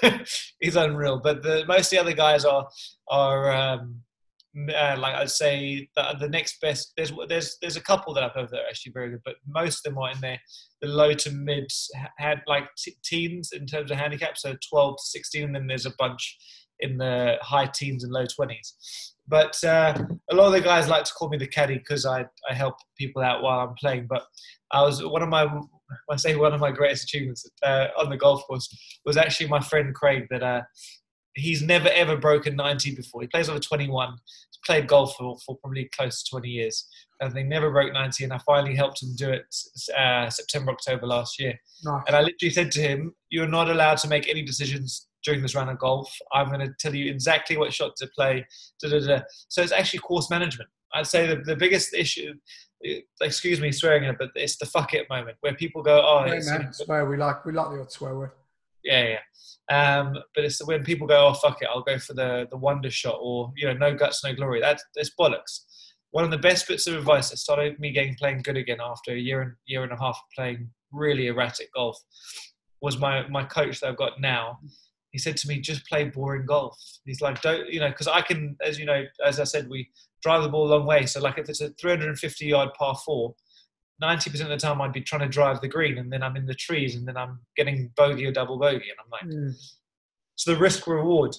[0.60, 1.20] he's unreal.
[1.22, 2.68] But the most of the other guys are
[3.08, 4.02] are um,
[4.56, 6.92] uh, like I'd say the, the next best.
[6.96, 9.86] There's there's there's a couple that I've heard that are actually very good, but most
[9.86, 10.38] of them are in there
[10.82, 11.70] the low to mid
[12.18, 15.86] had like t- teens in terms of handicap, so 12 to 16, and then there's
[15.86, 16.36] a bunch
[16.80, 18.74] in the high teens and low 20s.
[19.28, 19.96] But uh,
[20.30, 22.74] a lot of the guys like to call me the caddy because I, I help
[22.98, 24.08] people out while I'm playing.
[24.10, 24.24] But
[24.72, 25.46] I was one of my
[26.10, 28.68] I say one of my greatest achievements uh, on the golf course
[29.04, 30.26] was actually my friend Craig.
[30.30, 30.62] That uh,
[31.34, 33.22] he's never ever broken 90 before.
[33.22, 34.10] He plays over 21.
[34.10, 36.86] He's played golf for, for probably close to 20 years,
[37.20, 38.24] and they never broke 90.
[38.24, 39.44] And I finally helped him do it
[39.98, 41.58] uh, September October last year.
[41.84, 42.02] Nice.
[42.06, 45.54] And I literally said to him, "You're not allowed to make any decisions." During this
[45.54, 48.44] round of golf, I'm going to tell you exactly what shot to play.
[48.82, 49.20] Da, da, da.
[49.46, 50.68] So it's actually course management.
[50.94, 52.34] I'd say the, the biggest issue,
[53.20, 56.40] excuse me swearing it, but it's the fuck it moment where people go, oh, yeah,
[56.44, 58.32] man, swear we like we like the odd swear word.
[58.84, 59.18] Yeah, yeah.
[59.70, 62.90] Um, but it's when people go, oh fuck it, I'll go for the the wonder
[62.90, 64.60] shot or you know no guts no glory.
[64.60, 65.60] That's that's bollocks.
[66.10, 69.12] One of the best bits of advice that started me getting playing good again after
[69.12, 71.98] a year and year and a half of playing really erratic golf
[72.80, 74.58] was my my coach that I've got now
[75.12, 76.76] he said to me, just play boring golf.
[77.04, 79.90] He's like, don't, you know, because I can, as you know, as I said, we
[80.22, 81.04] drive the ball a long way.
[81.04, 83.34] So, like, if it's a 350 yard par four,
[84.02, 86.46] 90% of the time I'd be trying to drive the green and then I'm in
[86.46, 88.90] the trees and then I'm getting bogey or double bogey.
[88.90, 89.54] And I'm like, mm.
[90.36, 91.36] so the risk reward.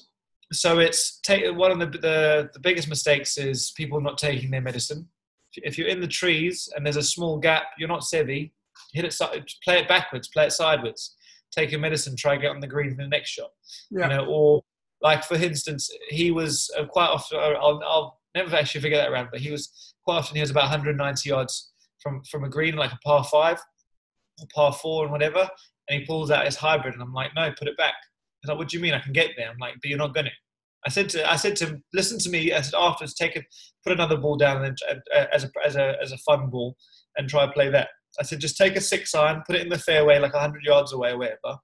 [0.52, 4.62] So, it's take, one of the, the, the biggest mistakes is people not taking their
[4.62, 5.08] medicine.
[5.56, 8.52] If you're in the trees and there's a small gap, you're not Seve,
[8.94, 9.20] hit it,
[9.64, 11.16] play it backwards, play it sideways
[11.54, 13.52] take your medicine, try to get on the green for the next shot.
[13.92, 14.10] Yeah.
[14.10, 14.64] You know, or
[15.02, 17.38] like for instance, he was uh, quite often.
[17.40, 20.64] I'll, I'll never actually figure that around, but he was quite often he was about
[20.64, 21.73] 190 yards
[22.04, 23.60] from from a green, like a par five,
[24.40, 25.50] or par four, and whatever.
[25.90, 27.96] And he pulls out his hybrid, and I'm like, no, put it back.
[28.42, 28.94] He's like, what do you mean?
[28.94, 29.50] I can get there.
[29.50, 30.32] I'm like, but you're not going to.
[30.86, 32.54] I said to I said to him, listen to me.
[32.54, 33.46] I said afterwards, take it,
[33.84, 36.76] put another ball down and, uh, as a as a as a fun ball
[37.18, 37.90] and try to play that.
[38.20, 40.94] I said, just take a six iron, put it in the fairway like 100 yards
[40.94, 41.58] away or whatever,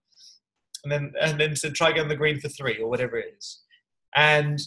[0.83, 3.33] and then and then said, try get on the green for three or whatever it
[3.37, 3.61] is.
[4.15, 4.59] And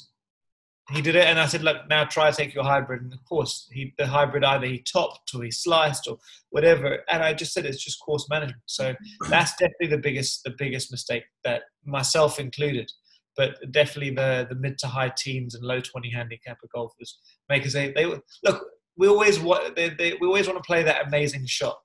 [0.90, 3.02] he did it, and I said, look, now try take your hybrid.
[3.02, 6.18] And of course, he the hybrid either he topped or he sliced or
[6.50, 6.98] whatever.
[7.08, 8.62] And I just said it's just course management.
[8.66, 9.30] So mm-hmm.
[9.30, 12.90] that's definitely the biggest the biggest mistake that myself included.
[13.36, 17.18] But definitely the the mid to high teens and low twenty handicapper golfers
[17.48, 18.66] make us they, they look.
[18.96, 21.78] We always want they, they, we always want to play that amazing shot.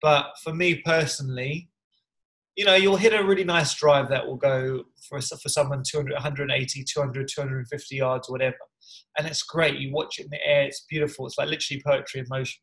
[0.00, 1.68] But for me personally,
[2.60, 6.12] you know, you'll hit a really nice drive that will go for for someone 200,
[6.12, 8.58] 180, 200, 250 yards, or whatever.
[9.16, 9.78] And it's great.
[9.78, 10.64] You watch it in the air.
[10.64, 11.26] It's beautiful.
[11.26, 12.60] It's like literally poetry in motion.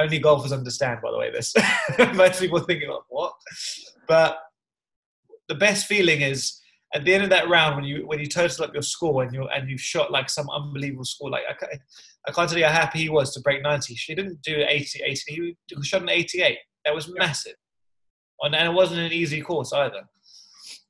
[0.00, 1.54] Only golfers understand, by the way, this.
[2.16, 3.34] Most people thinking like, what?
[4.08, 4.36] But
[5.48, 6.60] the best feeling is
[6.92, 9.32] at the end of that round when you when you total up your score and
[9.32, 11.30] you and you've shot like some unbelievable score.
[11.30, 11.66] Like I,
[12.26, 13.94] I can't tell you how happy he was to break 90.
[13.94, 16.58] She didn't do 80, 80 he shot an 88.
[16.84, 17.54] That was massive
[18.42, 20.02] and it wasn't an easy course either.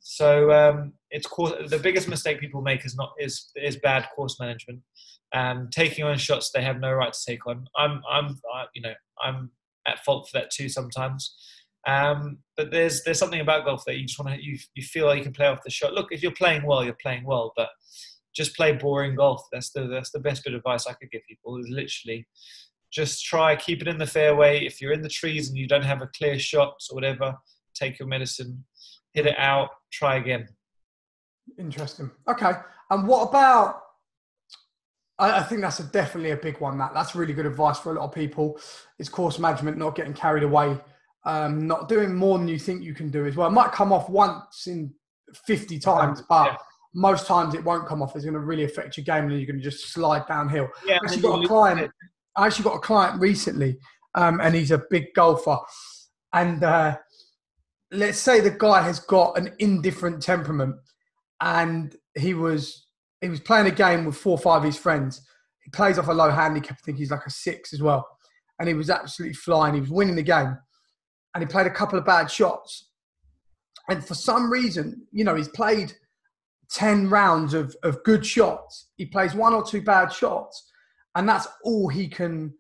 [0.01, 4.81] So um, it's the biggest mistake people make is not is is bad course management,
[5.35, 7.67] um, taking on shots they have no right to take on.
[7.77, 8.39] I'm I'm
[8.75, 9.51] you know I'm
[9.87, 11.37] at fault for that too sometimes.
[11.87, 15.07] Um, but there's there's something about golf that you just want to you you feel
[15.07, 15.93] like you can play off the shot.
[15.93, 17.69] Look, if you're playing well, you're playing well, but
[18.35, 19.43] just play boring golf.
[19.53, 21.59] That's the that's the best bit of advice I could give people.
[21.59, 22.27] Is literally
[22.93, 24.65] just try keep it in the fairway.
[24.65, 27.35] If you're in the trees and you don't have a clear shot or whatever,
[27.75, 28.65] take your medicine,
[29.13, 30.49] hit it out, try again.
[31.59, 32.11] Interesting.
[32.29, 32.53] Okay.
[32.91, 33.83] And what about?
[35.19, 36.79] I, I think that's a, definitely a big one.
[36.79, 38.59] That that's really good advice for a lot of people.
[38.99, 40.79] Is course management, not getting carried away,
[41.25, 43.49] um, not doing more than you think you can do as well.
[43.49, 44.93] It might come off once in
[45.47, 46.57] fifty times, but yeah.
[46.95, 48.15] most times it won't come off.
[48.15, 50.69] It's going to really affect your game, and you're going to just slide downhill.
[50.85, 51.91] Yeah, I actually got a client.
[52.37, 53.79] I actually got a client recently,
[54.15, 55.59] um, and he's a big golfer,
[56.33, 56.97] and uh,
[57.91, 60.77] let's say the guy has got an indifferent temperament
[61.41, 62.87] and he was
[63.21, 65.23] he was playing a game with four or five of his friends.
[65.65, 68.07] He plays off a low handicap, I think he's like a six as well.
[68.61, 69.75] And he was absolutely flying.
[69.75, 70.57] He was winning the game.
[71.35, 72.91] And he played a couple of bad shots.
[73.89, 75.95] And for some reason, you know, he's played
[76.71, 78.91] 10 rounds of, of good shots.
[78.97, 80.71] He plays one or two bad shots.
[81.17, 82.55] And that's all he can,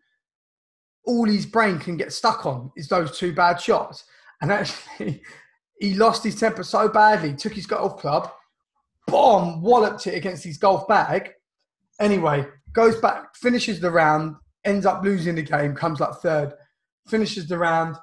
[1.04, 4.04] all his brain can get stuck on is those two bad shots.
[4.40, 5.22] And actually,
[5.78, 8.32] he lost his temper so badly, took his golf club,
[9.06, 11.32] bomb, walloped it against his golf bag.
[12.00, 16.52] Anyway, goes back, finishes the round, ends up losing the game, comes up third,
[17.08, 17.96] finishes the round,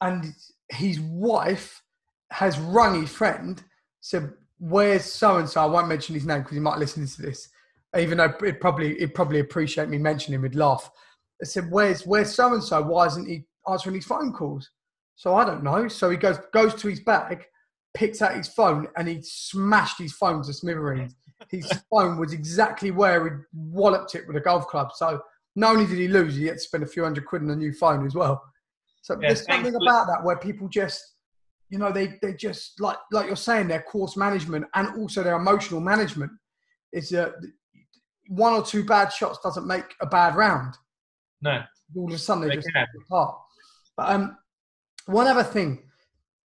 [0.00, 0.34] and
[0.70, 1.82] his wife
[2.30, 3.62] has rung his friend,
[4.00, 5.60] said, Where's so and so?
[5.60, 7.50] I won't mention his name because he might listen to this,
[7.98, 10.90] even though it probably it probably appreciate me mentioning him, he'd laugh.
[11.42, 12.82] I said, Where's where's so and so?
[12.82, 14.70] Why isn't he answering his phone calls?
[15.16, 15.88] So I don't know.
[15.88, 17.46] So he goes goes to his bag,
[17.94, 21.14] picks out his phone, and he smashed his phone to smithereens.
[21.50, 24.90] His phone was exactly where he walloped it with a golf club.
[24.94, 25.20] So
[25.54, 27.56] not only did he lose, he had to spend a few hundred quid on a
[27.56, 28.42] new phone as well.
[29.02, 31.00] So yeah, there's something about that where people just,
[31.70, 35.36] you know, they they just like like you're saying, their course management and also their
[35.36, 36.32] emotional management
[36.92, 37.30] is uh,
[38.28, 40.74] one or two bad shots doesn't make a bad round.
[41.42, 41.62] No.
[41.96, 42.68] All of a sudden they, they just
[43.06, 43.36] apart.
[43.96, 44.36] But um,
[45.06, 45.84] one other thing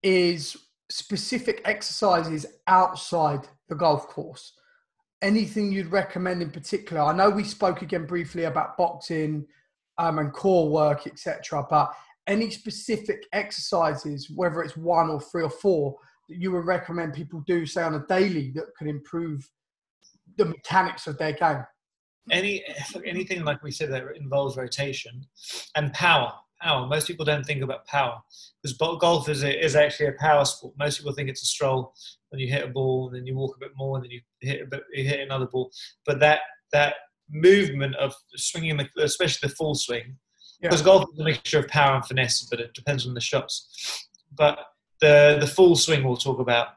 [0.03, 0.57] is
[0.89, 4.53] specific exercises outside the golf course.
[5.21, 7.01] Anything you'd recommend in particular?
[7.01, 9.45] I know we spoke again briefly about boxing
[9.97, 11.65] um, and core work, etc.
[11.69, 11.93] But
[12.27, 15.95] any specific exercises, whether it's one or three or four,
[16.27, 19.47] that you would recommend people do, say on a daily, that could improve
[20.43, 21.63] the mechanics of their game?
[22.29, 22.63] Any
[23.05, 25.25] anything like we said that involves rotation
[25.75, 26.87] and power power.
[26.87, 28.21] Most people don't think about power
[28.61, 30.73] because golf is, a, is actually a power sport.
[30.77, 31.93] Most people think it's a stroll
[32.29, 34.21] when you hit a ball, and then you walk a bit more, and then you
[34.39, 35.71] hit a bit, you hit another ball.
[36.05, 36.95] But that that
[37.29, 40.17] movement of swinging, the, especially the full swing,
[40.61, 40.69] yeah.
[40.69, 44.07] because golf is a mixture of power and finesse, but it depends on the shots.
[44.37, 44.59] But
[45.01, 46.69] the the full swing we'll talk about,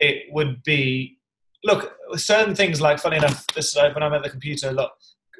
[0.00, 1.18] it would be
[1.66, 3.46] look certain things like funny enough.
[3.48, 4.92] This is when I'm at the computer, look,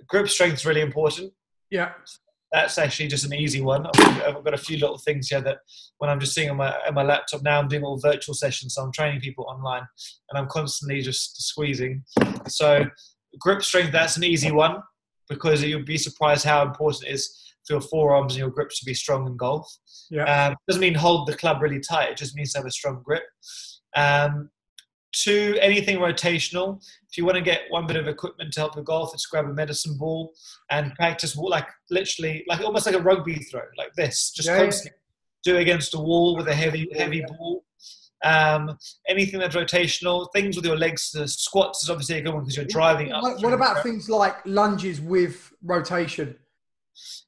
[0.09, 1.33] grip strength is really important.
[1.71, 1.93] Yeah
[2.53, 3.87] that's actually just an easy one.
[3.87, 5.59] I've got a few little things here that
[5.99, 8.75] when I'm just seeing on my on my laptop now, I'm doing all virtual sessions,
[8.75, 9.83] so I'm training people online,
[10.31, 12.05] and I'm constantly just squeezing.
[12.49, 12.87] So
[13.39, 14.83] grip strength, that's an easy one
[15.29, 18.87] because you'll be surprised how important it is for your forearms and your grips to
[18.87, 19.69] be strong in golf.
[20.09, 20.47] Yeah.
[20.47, 22.11] Um, doesn't mean hold the club really tight.
[22.11, 23.25] It just means to have a strong grip.
[23.97, 24.51] Um,
[25.17, 26.83] two, anything rotational.
[27.09, 29.47] If you want to get one bit of equipment to help with golf, it's grab
[29.47, 30.33] a medicine ball
[30.71, 34.99] and practice like literally, like almost like a rugby throw, like this, just yeah, constantly
[35.47, 35.53] yeah.
[35.53, 37.37] do against a wall with a heavy, heavy yeah.
[37.37, 37.65] ball.
[38.25, 38.77] Um,
[39.09, 42.57] anything that's rotational, things with your legs, the squats is obviously a good one because
[42.57, 43.23] you're driving up.
[43.23, 46.37] What, what about things like lunges with rotation?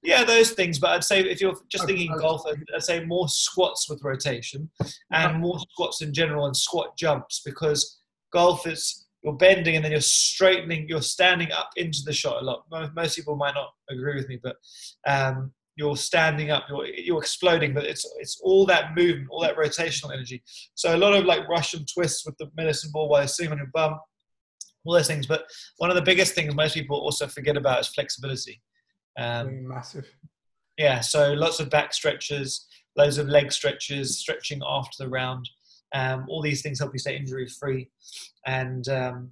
[0.03, 0.79] Yeah, those things.
[0.79, 2.21] But I'd say if you're just thinking okay.
[2.21, 4.71] golf, I'd say more squats with rotation
[5.13, 8.01] and more squats in general and squat jumps because
[8.33, 12.45] golf is you're bending and then you're straightening, you're standing up into the shot a
[12.45, 12.65] lot.
[12.95, 14.57] Most people might not agree with me, but
[15.07, 19.57] um, you're standing up, you're, you're exploding, but it's it's all that movement, all that
[19.57, 20.43] rotational energy.
[20.75, 23.59] So a lot of like Russian twists with the medicine ball while you're sitting on
[23.59, 23.99] your bum,
[24.85, 25.27] all those things.
[25.27, 25.45] But
[25.79, 28.61] one of the biggest things most people also forget about is flexibility.
[29.19, 30.07] Um, massive.
[30.77, 35.49] Yeah, so lots of back stretches, loads of leg stretches, stretching after the round.
[35.95, 37.91] Um, all these things help you stay injury free.
[38.47, 39.31] And um,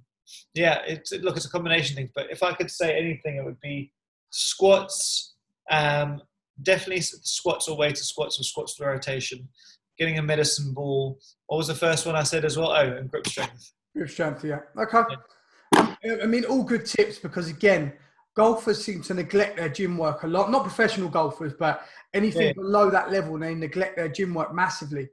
[0.53, 2.11] yeah, it's, look, it's a combination of things.
[2.13, 3.93] But if I could say anything, it would be
[4.29, 5.35] squats,
[5.71, 6.21] um,
[6.61, 9.47] definitely squats or weighted squats or squats through rotation.
[9.97, 11.17] Getting a medicine ball.
[11.47, 12.71] What was the first one I said as well?
[12.71, 13.71] Oh, and grip strength.
[13.95, 14.59] Grip strength, yeah.
[14.77, 15.15] Okay.
[16.03, 16.17] Yeah.
[16.21, 17.93] I mean, all good tips because again,
[18.37, 20.49] golfers seem to neglect their gym work a lot.
[20.49, 21.81] Not professional golfers, but
[22.13, 22.53] anything yeah.
[22.53, 25.09] below that level, they neglect their gym work massively.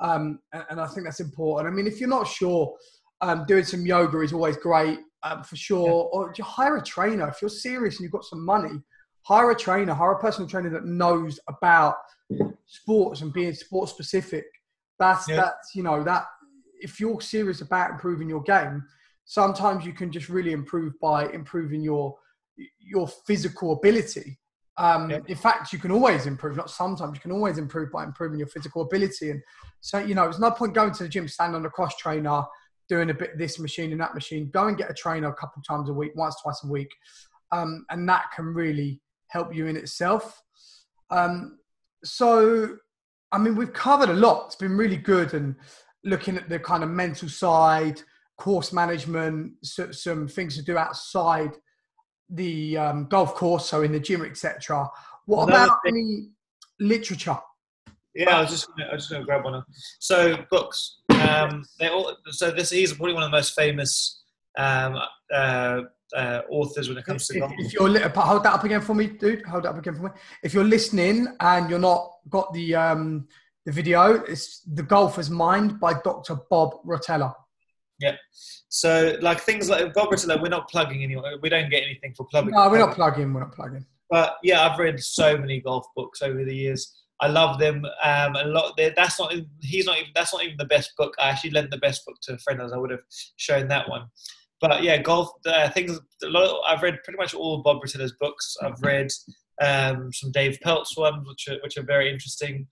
[0.00, 1.72] Um, and, and, I think that's important.
[1.72, 2.76] I mean, if you're not sure,
[3.20, 6.10] um, doing some yoga is always great um, for sure.
[6.12, 6.18] Yeah.
[6.18, 8.82] Or hire a trainer if you're serious and you've got some money
[9.24, 11.96] hire a trainer, hire a personal trainer that knows about
[12.66, 14.44] sports and being sports specific.
[14.98, 15.36] That's yeah.
[15.36, 16.26] that's you know that
[16.80, 18.84] if you're serious about improving your game,
[19.24, 22.16] sometimes you can just really improve by improving your
[22.78, 24.38] your physical ability.
[24.76, 25.20] Um, yeah.
[25.28, 26.56] In fact, you can always improve.
[26.56, 29.30] Not sometimes you can always improve by improving your physical ability.
[29.30, 29.40] And
[29.80, 32.42] so you know, it's no point going to the gym, standing on a cross trainer,
[32.88, 34.50] doing a bit of this machine and that machine.
[34.52, 36.90] Go and get a trainer a couple times a week, once, twice a week,
[37.52, 40.42] um, and that can really help you in itself.
[41.10, 41.58] Um,
[42.04, 42.76] so,
[43.32, 44.46] I mean, we've covered a lot.
[44.46, 45.54] It's been really good and
[46.04, 48.02] looking at the kind of mental side,
[48.38, 51.52] course management, so, some things to do outside
[52.34, 54.88] the um, golf course, so in the gym, etc.
[55.26, 55.94] What Another about thing.
[55.96, 56.28] any
[56.88, 57.38] literature?
[58.14, 59.62] Yeah, I was just gonna, I was just going to grab one.
[59.98, 60.98] So books.
[61.28, 62.16] Um, they all.
[62.30, 64.22] So this he's probably one of the most famous
[64.56, 64.98] um,
[65.32, 65.80] uh,
[66.14, 68.94] uh, authors when it comes to if, if you're li- hold that up again for
[68.94, 69.44] me, dude.
[69.46, 70.10] Hold that up again for me.
[70.42, 73.26] If you're listening and you're not got the um,
[73.66, 76.36] the video, it's "The Golfer's Mind" by Dr.
[76.48, 77.34] Bob Rotella.
[78.04, 78.16] Yeah.
[78.68, 81.24] So like things like Bob Rotella, we're not plugging anyone.
[81.40, 82.52] We don't get anything for plugging.
[82.52, 83.32] No, we're not plugging.
[83.32, 83.84] We're not plugging.
[84.10, 86.94] But yeah, I've read so many golf books over the years.
[87.20, 87.84] I love them.
[88.02, 88.78] Um, a lot.
[88.96, 89.32] That's not.
[89.60, 90.10] He's not even.
[90.14, 91.14] That's not even the best book.
[91.18, 93.00] I actually lent the best book to a friend, as I would have
[93.36, 94.08] shown that one
[94.60, 95.98] but yeah, golf uh, things.
[96.22, 98.56] A lot of, I've read pretty much all of Bob Rotella's books.
[98.62, 99.08] I've read
[99.60, 102.66] um, some Dave Pelz ones, which are which are very interesting.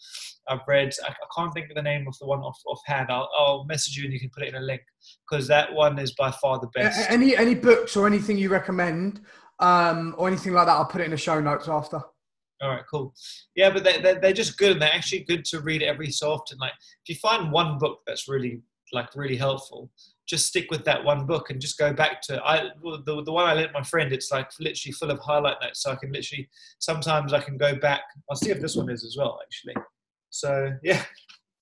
[0.49, 0.93] I've read.
[1.05, 3.11] I, I can't think of the name of the one off offhand.
[3.11, 4.83] I'll, I'll message you and you can put it in a link
[5.29, 7.11] because that one is by far the best.
[7.11, 9.21] Any any books or anything you recommend,
[9.61, 10.73] um, or anything like that?
[10.73, 12.03] I'll put it in the show notes after.
[12.61, 13.13] All right, cool.
[13.57, 16.31] Yeah, but they, they're, they're just good and they're actually good to read every so
[16.31, 16.59] often.
[16.59, 16.75] Like,
[17.05, 19.91] if you find one book that's really, like, really helpful,
[20.29, 23.47] just stick with that one book and just go back to I the, the one
[23.47, 26.49] I lent my friend it's like literally full of highlight notes so I can literally
[26.79, 29.75] sometimes I can go back I'll see if this one is as well actually
[30.33, 31.05] so yeah.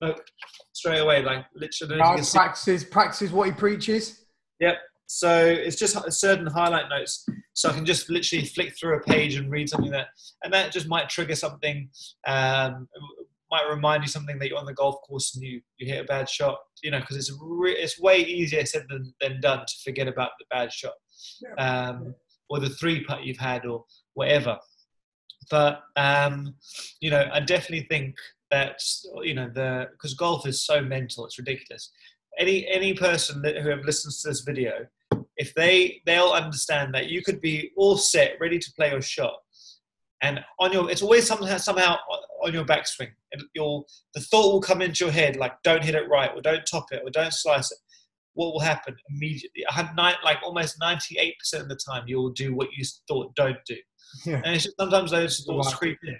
[0.01, 0.25] Look
[0.73, 4.25] straight away like literally practices practices what he preaches.
[4.59, 4.77] Yep.
[5.05, 9.35] So it's just certain highlight notes so I can just literally flick through a page
[9.35, 10.07] and read something that
[10.43, 11.89] and that just might trigger something
[12.25, 12.87] um,
[13.51, 16.05] might remind you something that you're on the golf course and you, you hit a
[16.05, 19.73] bad shot, you know, because it's re- it's way easier said than, than done to
[19.83, 20.93] forget about the bad shot
[21.57, 22.15] um,
[22.49, 24.57] or the three putt you've had or whatever.
[25.49, 26.55] But um,
[27.01, 28.15] you know, I definitely think
[28.51, 28.79] that
[29.23, 31.91] you know the because golf is so mental, it's ridiculous.
[32.37, 34.85] Any any person that, who have listens to this video,
[35.37, 39.35] if they they'll understand that you could be all set, ready to play your shot,
[40.21, 41.97] and on your it's always somehow somehow
[42.43, 43.11] on your backswing.
[43.31, 46.41] And you'll the thought will come into your head like don't hit it right or
[46.41, 47.77] don't top it or don't slice it.
[48.33, 49.65] What will happen immediately?
[49.69, 53.57] I had nine, like almost 98% of the time you'll do what you thought don't
[53.65, 53.75] do.
[54.25, 54.41] Yeah.
[54.43, 56.17] and it's just, sometimes those thoughts creep in.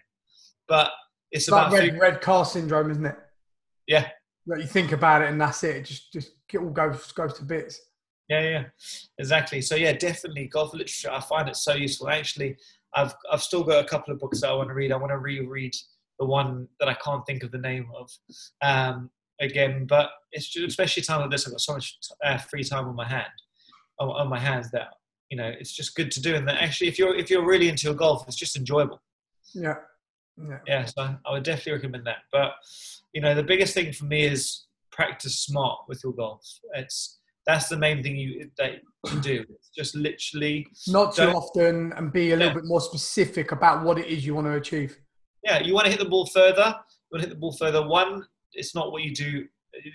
[0.67, 0.91] But
[1.31, 3.17] it's, it's about red, red car syndrome isn't it
[3.87, 4.07] yeah
[4.47, 7.33] like you think about it and that's it, it just just it all goes goes
[7.33, 7.81] to bits
[8.29, 8.63] yeah yeah
[9.17, 12.55] exactly so yeah definitely golf literature i find it so useful actually
[12.93, 14.91] I've I've still got a couple of books that I want to read.
[14.91, 15.73] I want to reread
[16.19, 18.09] the one that I can't think of the name of.
[18.61, 19.09] Um,
[19.39, 21.47] again, but it's just, especially time like this.
[21.47, 23.31] I've got so much uh, free time on my hand,
[23.99, 24.89] on, on my hands that
[25.29, 26.35] you know it's just good to do.
[26.35, 29.01] And that actually, if you're if you're really into your golf, it's just enjoyable.
[29.53, 29.75] Yeah.
[30.37, 30.59] Yeah.
[30.67, 30.85] Yeah.
[30.85, 32.23] So I would definitely recommend that.
[32.31, 32.53] But
[33.13, 36.45] you know, the biggest thing for me is practice smart with your golf.
[36.75, 39.45] It's that's the main thing you that you do.
[39.49, 42.55] It's just literally not too often and be a little yeah.
[42.55, 44.97] bit more specific about what it is you want to achieve.
[45.43, 46.75] Yeah, you want to hit the ball further.
[46.77, 47.87] You want to hit the ball further.
[47.87, 49.47] One, it's not what you do.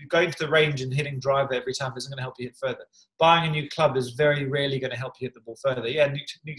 [0.08, 2.56] Going to the range and hitting driver every time isn't going to help you hit
[2.56, 2.84] further.
[3.18, 5.88] Buying a new club is very rarely going to help you hit the ball further.
[5.88, 6.54] Yeah, new, new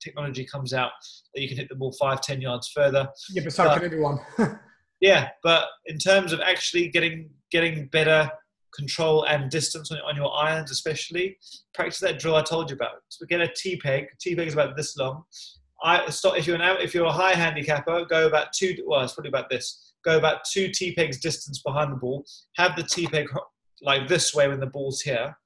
[0.00, 0.92] technology comes out
[1.34, 3.08] that you can hit the ball five, ten yards further.
[3.30, 4.18] Yeah, but so but, can anyone.
[5.00, 8.30] yeah, but in terms of actually getting getting better
[8.74, 11.36] control and distance on, on, your irons, especially.
[11.74, 13.02] Practice that drill I told you about.
[13.08, 14.06] So get a T peg.
[14.20, 15.24] T peg is about this long.
[15.82, 18.76] I stop if you're an if you're a high handicapper, go about two.
[18.86, 19.91] Well, it's probably about this.
[20.04, 22.24] Go about two T pegs distance behind the ball.
[22.56, 23.26] Have the T peg
[23.82, 25.36] like this way when the ball's here,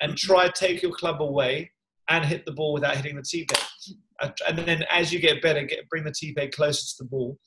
[0.00, 1.70] and try take your club away
[2.08, 4.32] and hit the ball without hitting the T peg.
[4.46, 7.38] And then as you get better, get bring the T peg closer to the ball.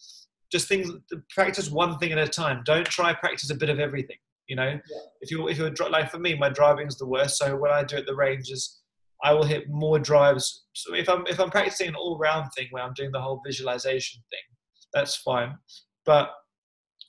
[0.52, 0.90] Just things
[1.30, 2.62] practice one thing at a time.
[2.66, 4.18] Don't try practice a bit of everything.
[4.48, 4.98] You know, yeah.
[5.22, 7.38] if you if you're like for me, my driving is the worst.
[7.38, 8.82] So what I do at the range is
[9.24, 10.66] I will hit more drives.
[10.74, 13.42] So if I'm if I'm practicing an all round thing where I'm doing the whole
[13.46, 14.58] visualization thing,
[14.94, 15.58] that's fine.
[16.06, 16.32] But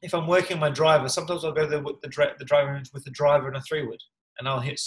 [0.04, 3.04] if I'm working my driver, sometimes I'll go there with the the driver range with
[3.04, 4.00] the driver and a three wood,
[4.38, 4.78] and I'll hit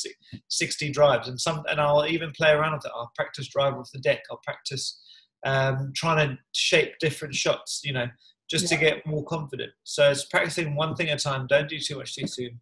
[0.47, 2.91] 60 drives, and some and I'll even play around with it.
[2.95, 4.21] I'll practice driver off the deck.
[4.29, 5.01] I'll practice
[5.43, 7.81] um, trying to shape different shots.
[7.83, 8.07] You know,
[8.47, 8.77] just yeah.
[8.77, 9.71] to get more confident.
[9.83, 11.47] So it's practicing one thing at a time.
[11.47, 12.59] Don't do too much too soon.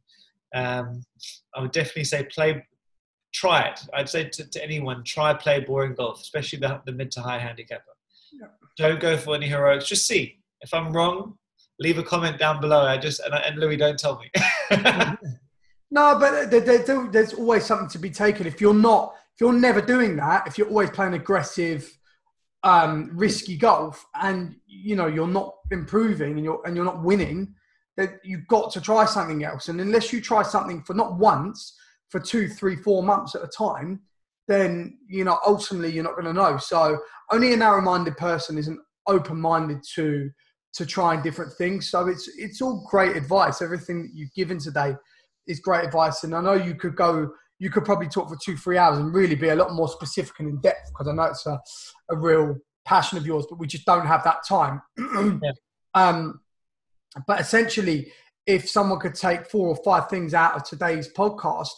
[0.55, 1.03] Um,
[1.53, 2.65] I would definitely say play,
[3.33, 3.81] try it.
[3.93, 7.39] I'd say to, to anyone, try play boring golf, especially the, the mid to high
[7.39, 7.83] handicapper.
[8.31, 8.47] Yeah.
[8.77, 9.89] Don't go for any heroics.
[9.89, 10.39] Just see.
[10.61, 11.37] If I'm wrong,
[11.79, 12.81] leave a comment down below.
[12.81, 14.31] I just and, and Louis, don't tell me.
[15.91, 18.47] no, but there, there, there's always something to be taken.
[18.47, 21.97] If you're not, if you're never doing that, if you're always playing aggressive
[22.63, 27.53] um, risky golf and you know you're not improving and you're and you're not winning,
[27.97, 29.69] that you've got to try something else.
[29.69, 31.77] And unless you try something for not once,
[32.09, 34.01] for two, three, four months at a time,
[34.47, 36.57] then you know ultimately you're not going to know.
[36.57, 36.99] So
[37.31, 40.29] only a narrow-minded person isn't open-minded to
[40.75, 41.89] to trying different things.
[41.89, 43.61] So it's it's all great advice.
[43.61, 44.95] Everything that you've given today
[45.47, 48.57] is great advice, and I know you could go you could probably talk for two,
[48.57, 51.23] three hours and really be a lot more specific and in depth because I know
[51.23, 51.59] it's a,
[52.09, 54.81] a real passion of yours, but we just don't have that time.
[55.41, 55.51] yeah.
[55.93, 56.41] um,
[57.27, 58.11] but essentially,
[58.45, 61.69] if someone could take four or five things out of today's podcast,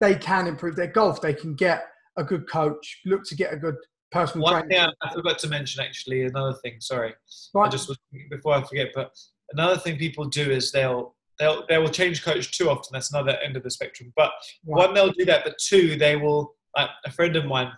[0.00, 1.20] they can improve their golf.
[1.20, 1.84] They can get
[2.16, 3.76] a good coach, look to get a good
[4.16, 4.86] personal One trainer.
[4.86, 6.80] thing I forgot to mention, actually, another thing.
[6.80, 7.14] Sorry,
[7.54, 7.66] right.
[7.66, 7.98] I just was
[8.30, 8.88] before I forget.
[8.94, 9.12] But
[9.52, 12.90] another thing people do is they'll they'll they will change coach too often.
[12.92, 14.12] That's another end of the spectrum.
[14.16, 14.32] But
[14.66, 14.86] right.
[14.86, 16.54] one, they'll do that, but two, they will.
[16.76, 17.72] Like a friend of mine,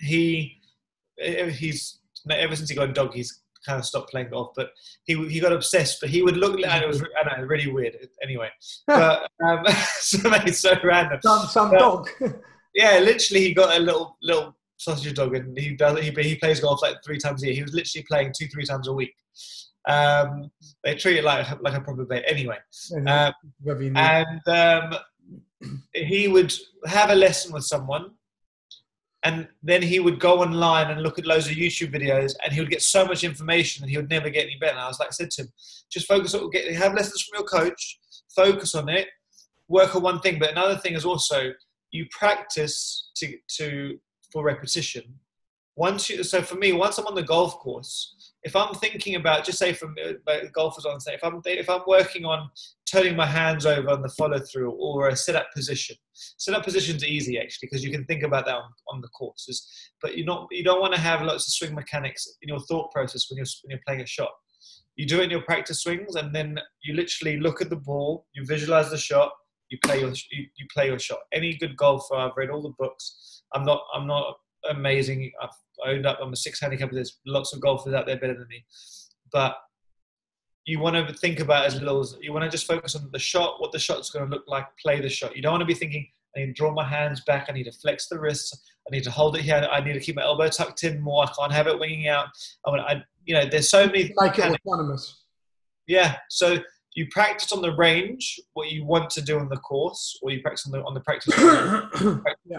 [0.00, 0.58] he
[1.18, 1.98] he's
[2.30, 4.52] ever since he got a dog, he's kind of stopped playing golf.
[4.56, 4.70] But
[5.04, 6.00] he he got obsessed.
[6.00, 7.96] But he would look, and it was I know really weird.
[8.22, 8.48] Anyway,
[8.86, 9.64] but um,
[9.98, 11.18] so it's so random.
[11.22, 12.08] Some some but, dog.
[12.74, 16.60] yeah, literally, he got a little little sausage dog, and he does he, he plays
[16.60, 17.54] golf like three times a year.
[17.54, 19.14] He was literally playing two three times a week.
[19.88, 20.50] Um,
[20.84, 22.24] they treat it like like a proper bait.
[22.26, 22.58] Anyway,
[23.06, 23.32] um,
[23.96, 24.98] and um,
[25.92, 26.52] he would
[26.86, 28.10] have a lesson with someone,
[29.22, 32.60] and then he would go online and look at loads of YouTube videos, and he
[32.60, 34.72] would get so much information, and he would never get any better.
[34.72, 35.52] And I was like, I said to him,
[35.90, 37.98] just focus on get have lessons from your coach,
[38.34, 39.08] focus on it,
[39.68, 40.38] work on one thing.
[40.38, 41.52] But another thing is also
[41.92, 43.98] you practice to to
[44.32, 45.04] for repetition.
[45.76, 48.16] Once you so for me, once I'm on the golf course
[48.46, 51.80] if I'm thinking about, just say from uh, golfers on, say if I'm if I'm
[51.88, 52.48] working on
[52.88, 56.62] turning my hands over on the follow through or a sit up position, sit up
[56.62, 59.68] position's easy actually because you can think about that on, on the courses.
[60.00, 62.92] But you not you don't want to have lots of swing mechanics in your thought
[62.92, 64.30] process when you're when you're playing a shot.
[64.94, 68.26] You do it in your practice swings, and then you literally look at the ball,
[68.32, 69.32] you visualize the shot,
[69.70, 71.18] you play your you, you play your shot.
[71.32, 73.35] Any good golfer, I've read all the books.
[73.54, 74.36] I'm not I'm not
[74.68, 75.30] amazing.
[75.42, 75.50] I've
[75.86, 76.18] owned up.
[76.20, 76.90] I'm a six handicap.
[76.90, 78.64] There's lots of golfers out there better than me,
[79.32, 79.56] but
[80.66, 83.18] you want to think about as little as you want to just focus on the
[83.18, 85.36] shot, what the shot's going to look like, play the shot.
[85.36, 87.64] You don't want to be thinking, I need to draw my hands back, I need
[87.64, 90.22] to flex the wrists, I need to hold it here, I need to keep my
[90.22, 92.26] elbow tucked in more, I can't have it winging out.
[92.66, 94.12] I mean, I, you know, there's so many.
[94.20, 95.22] Make it autonomous.
[95.86, 96.16] Yeah.
[96.30, 96.58] So
[96.96, 100.40] you practice on the range what you want to do on the course, or you
[100.42, 102.58] practice on the on the practice, practice yeah.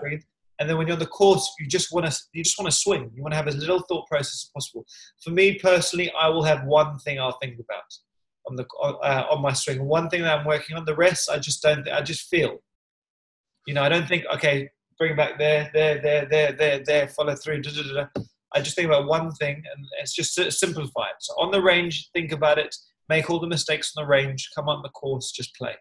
[0.59, 2.77] And then when you're on the course, you just want to you just want to
[2.77, 3.11] swing.
[3.13, 4.85] You want to have as little thought process as possible.
[5.23, 7.83] For me personally, I will have one thing I'll think about.
[8.49, 9.85] on the uh, on my swing.
[9.85, 10.85] One thing that I'm working on.
[10.85, 11.87] The rest, I just don't.
[11.89, 12.57] I just feel.
[13.67, 14.23] You know, I don't think.
[14.33, 17.07] Okay, bring back there, there, there, there, there, there.
[17.09, 17.61] Follow through.
[17.61, 18.21] Da, da, da,
[18.53, 21.13] I just think about one thing, and it's just simplified.
[21.19, 22.73] So on the range, think about it.
[23.09, 24.49] Make all the mistakes on the range.
[24.55, 25.75] Come on the course, just play.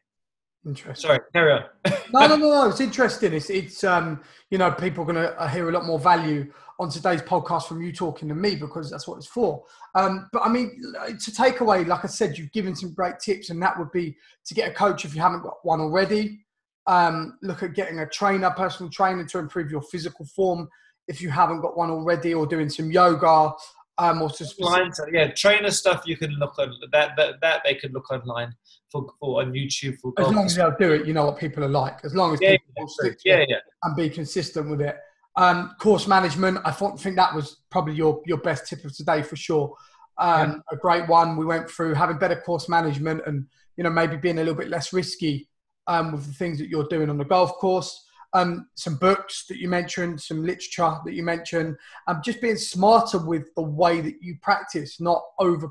[0.65, 1.09] Interesting.
[1.09, 1.65] Sorry, carry on.
[2.13, 2.69] no, no, no, no.
[2.69, 3.33] It's interesting.
[3.33, 6.53] It's, it's um, you know, people are going to uh, hear a lot more value
[6.79, 9.65] on today's podcast from you talking to me because that's what it's for.
[9.95, 10.81] Um, but I mean,
[11.25, 14.17] to take away, like I said, you've given some great tips, and that would be
[14.45, 16.45] to get a coach if you haven't got one already.
[16.87, 20.69] Um, look at getting a trainer, personal trainer, to improve your physical form
[21.09, 23.53] if you haven't got one already, or doing some yoga.
[23.99, 24.31] Um, or
[24.61, 28.53] online, yeah, trainer stuff you can look on that, that that they can look online
[28.93, 31.07] for, for on YouTube for as long as they'll do it.
[31.07, 32.05] You know what people are like.
[32.05, 34.97] As long as yeah, people yeah, stick yeah, yeah, and be consistent with it.
[35.37, 39.23] Um, course management, I thought, think that was probably your, your best tip of today
[39.23, 39.75] for sure.
[40.19, 40.77] Um, yeah.
[40.77, 41.37] A great one.
[41.37, 44.71] We went through having better course management and you know maybe being a little bit
[44.71, 45.49] less risky
[45.87, 48.06] um, with the things that you're doing on the golf course.
[48.37, 51.77] Um, some books that you mentioned, some literature that you mentioned,
[52.07, 55.71] um, just being smarter with the way that you practice, not over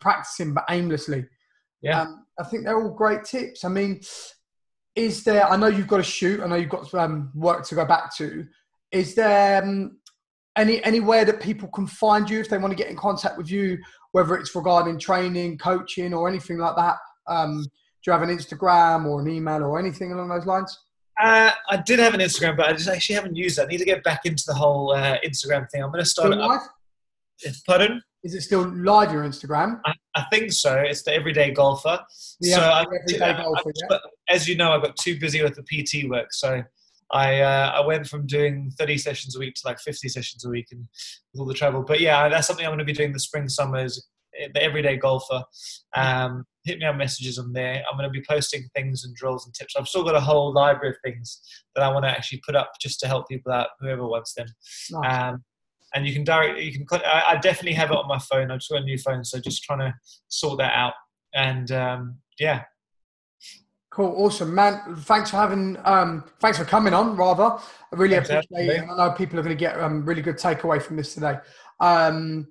[0.00, 1.26] practicing but aimlessly.
[1.82, 3.64] Yeah, um, I think they're all great tips.
[3.64, 4.00] I mean,
[4.94, 5.48] is there?
[5.48, 6.40] I know you've got to shoot.
[6.40, 8.46] I know you've got um, work to go back to.
[8.90, 9.98] Is there um,
[10.56, 13.50] any anywhere that people can find you if they want to get in contact with
[13.50, 13.78] you,
[14.12, 16.96] whether it's regarding training, coaching, or anything like that?
[17.26, 20.76] Um, do you have an Instagram or an email or anything along those lines?
[21.20, 23.64] Uh, I did have an Instagram, but I just actually haven't used that.
[23.64, 25.82] I need to get back into the whole uh, Instagram thing.
[25.82, 26.60] I'm going to start Still live?
[27.66, 28.02] Pardon?
[28.24, 29.80] Is it still live your Instagram?
[29.84, 30.74] I, I think so.
[30.74, 32.00] It's the Everyday Golfer.
[32.40, 33.98] Yeah, so everyday I, golfer, I, yeah.
[34.28, 36.62] As you know, I got too busy with the PT work, so
[37.12, 40.48] I uh, I went from doing 30 sessions a week to like 50 sessions a
[40.48, 40.86] week, and
[41.32, 41.82] with all the travel.
[41.82, 44.08] But yeah, that's something I'm going to be doing the spring summers.
[44.32, 45.42] The Everyday Golfer.
[45.96, 47.82] Um, hit me on messages on there.
[47.90, 49.74] I'm going to be posting things and drills and tips.
[49.76, 51.40] I've still got a whole library of things
[51.74, 54.46] that I want to actually put up just to help people out, whoever wants them.
[54.90, 55.32] Nice.
[55.32, 55.44] Um,
[55.94, 56.84] and you can direct, you can.
[56.84, 57.02] Click.
[57.04, 58.50] I, definitely have it on my phone.
[58.50, 59.94] I've just got a new phone, so just trying to
[60.28, 60.92] sort that out.
[61.34, 62.64] And um, yeah,
[63.98, 64.94] Cool, awesome, man.
[64.96, 67.16] Thanks for having, um, thanks for coming on.
[67.16, 68.82] Rather, I really appreciate it.
[68.88, 71.38] I know people are going to get um, really good takeaway from this today.
[71.80, 72.46] Um,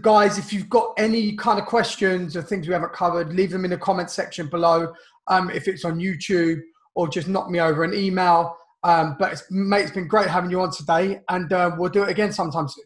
[0.00, 3.64] guys, if you've got any kind of questions or things we haven't covered, leave them
[3.64, 4.92] in the comment section below.
[5.28, 6.60] Um, if it's on YouTube
[6.94, 8.56] or just knock me over an email.
[8.82, 12.02] Um, but it's, mate, it's been great having you on today, and uh, we'll do
[12.02, 12.84] it again sometime soon.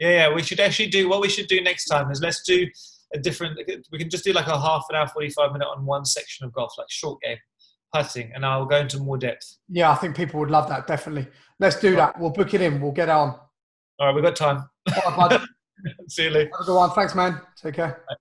[0.00, 2.66] Yeah, yeah, we should actually do what we should do next time is let's do
[3.14, 3.58] a different.
[3.92, 6.52] We can just do like a half an hour, forty-five minute on one section of
[6.52, 7.38] golf, like short game
[7.94, 9.58] putting, and I'll go into more depth.
[9.68, 10.86] Yeah, I think people would love that.
[10.86, 11.30] Definitely.
[11.60, 12.18] Let's do that.
[12.18, 12.80] We'll book it in.
[12.80, 13.38] We'll get on.
[13.98, 14.68] All right, we've got time.
[15.84, 16.10] All right, bud.
[16.10, 16.50] See you later.
[16.52, 16.90] Have a good one.
[16.90, 17.40] Thanks, man.
[17.62, 18.04] Take care.
[18.08, 18.16] Bye.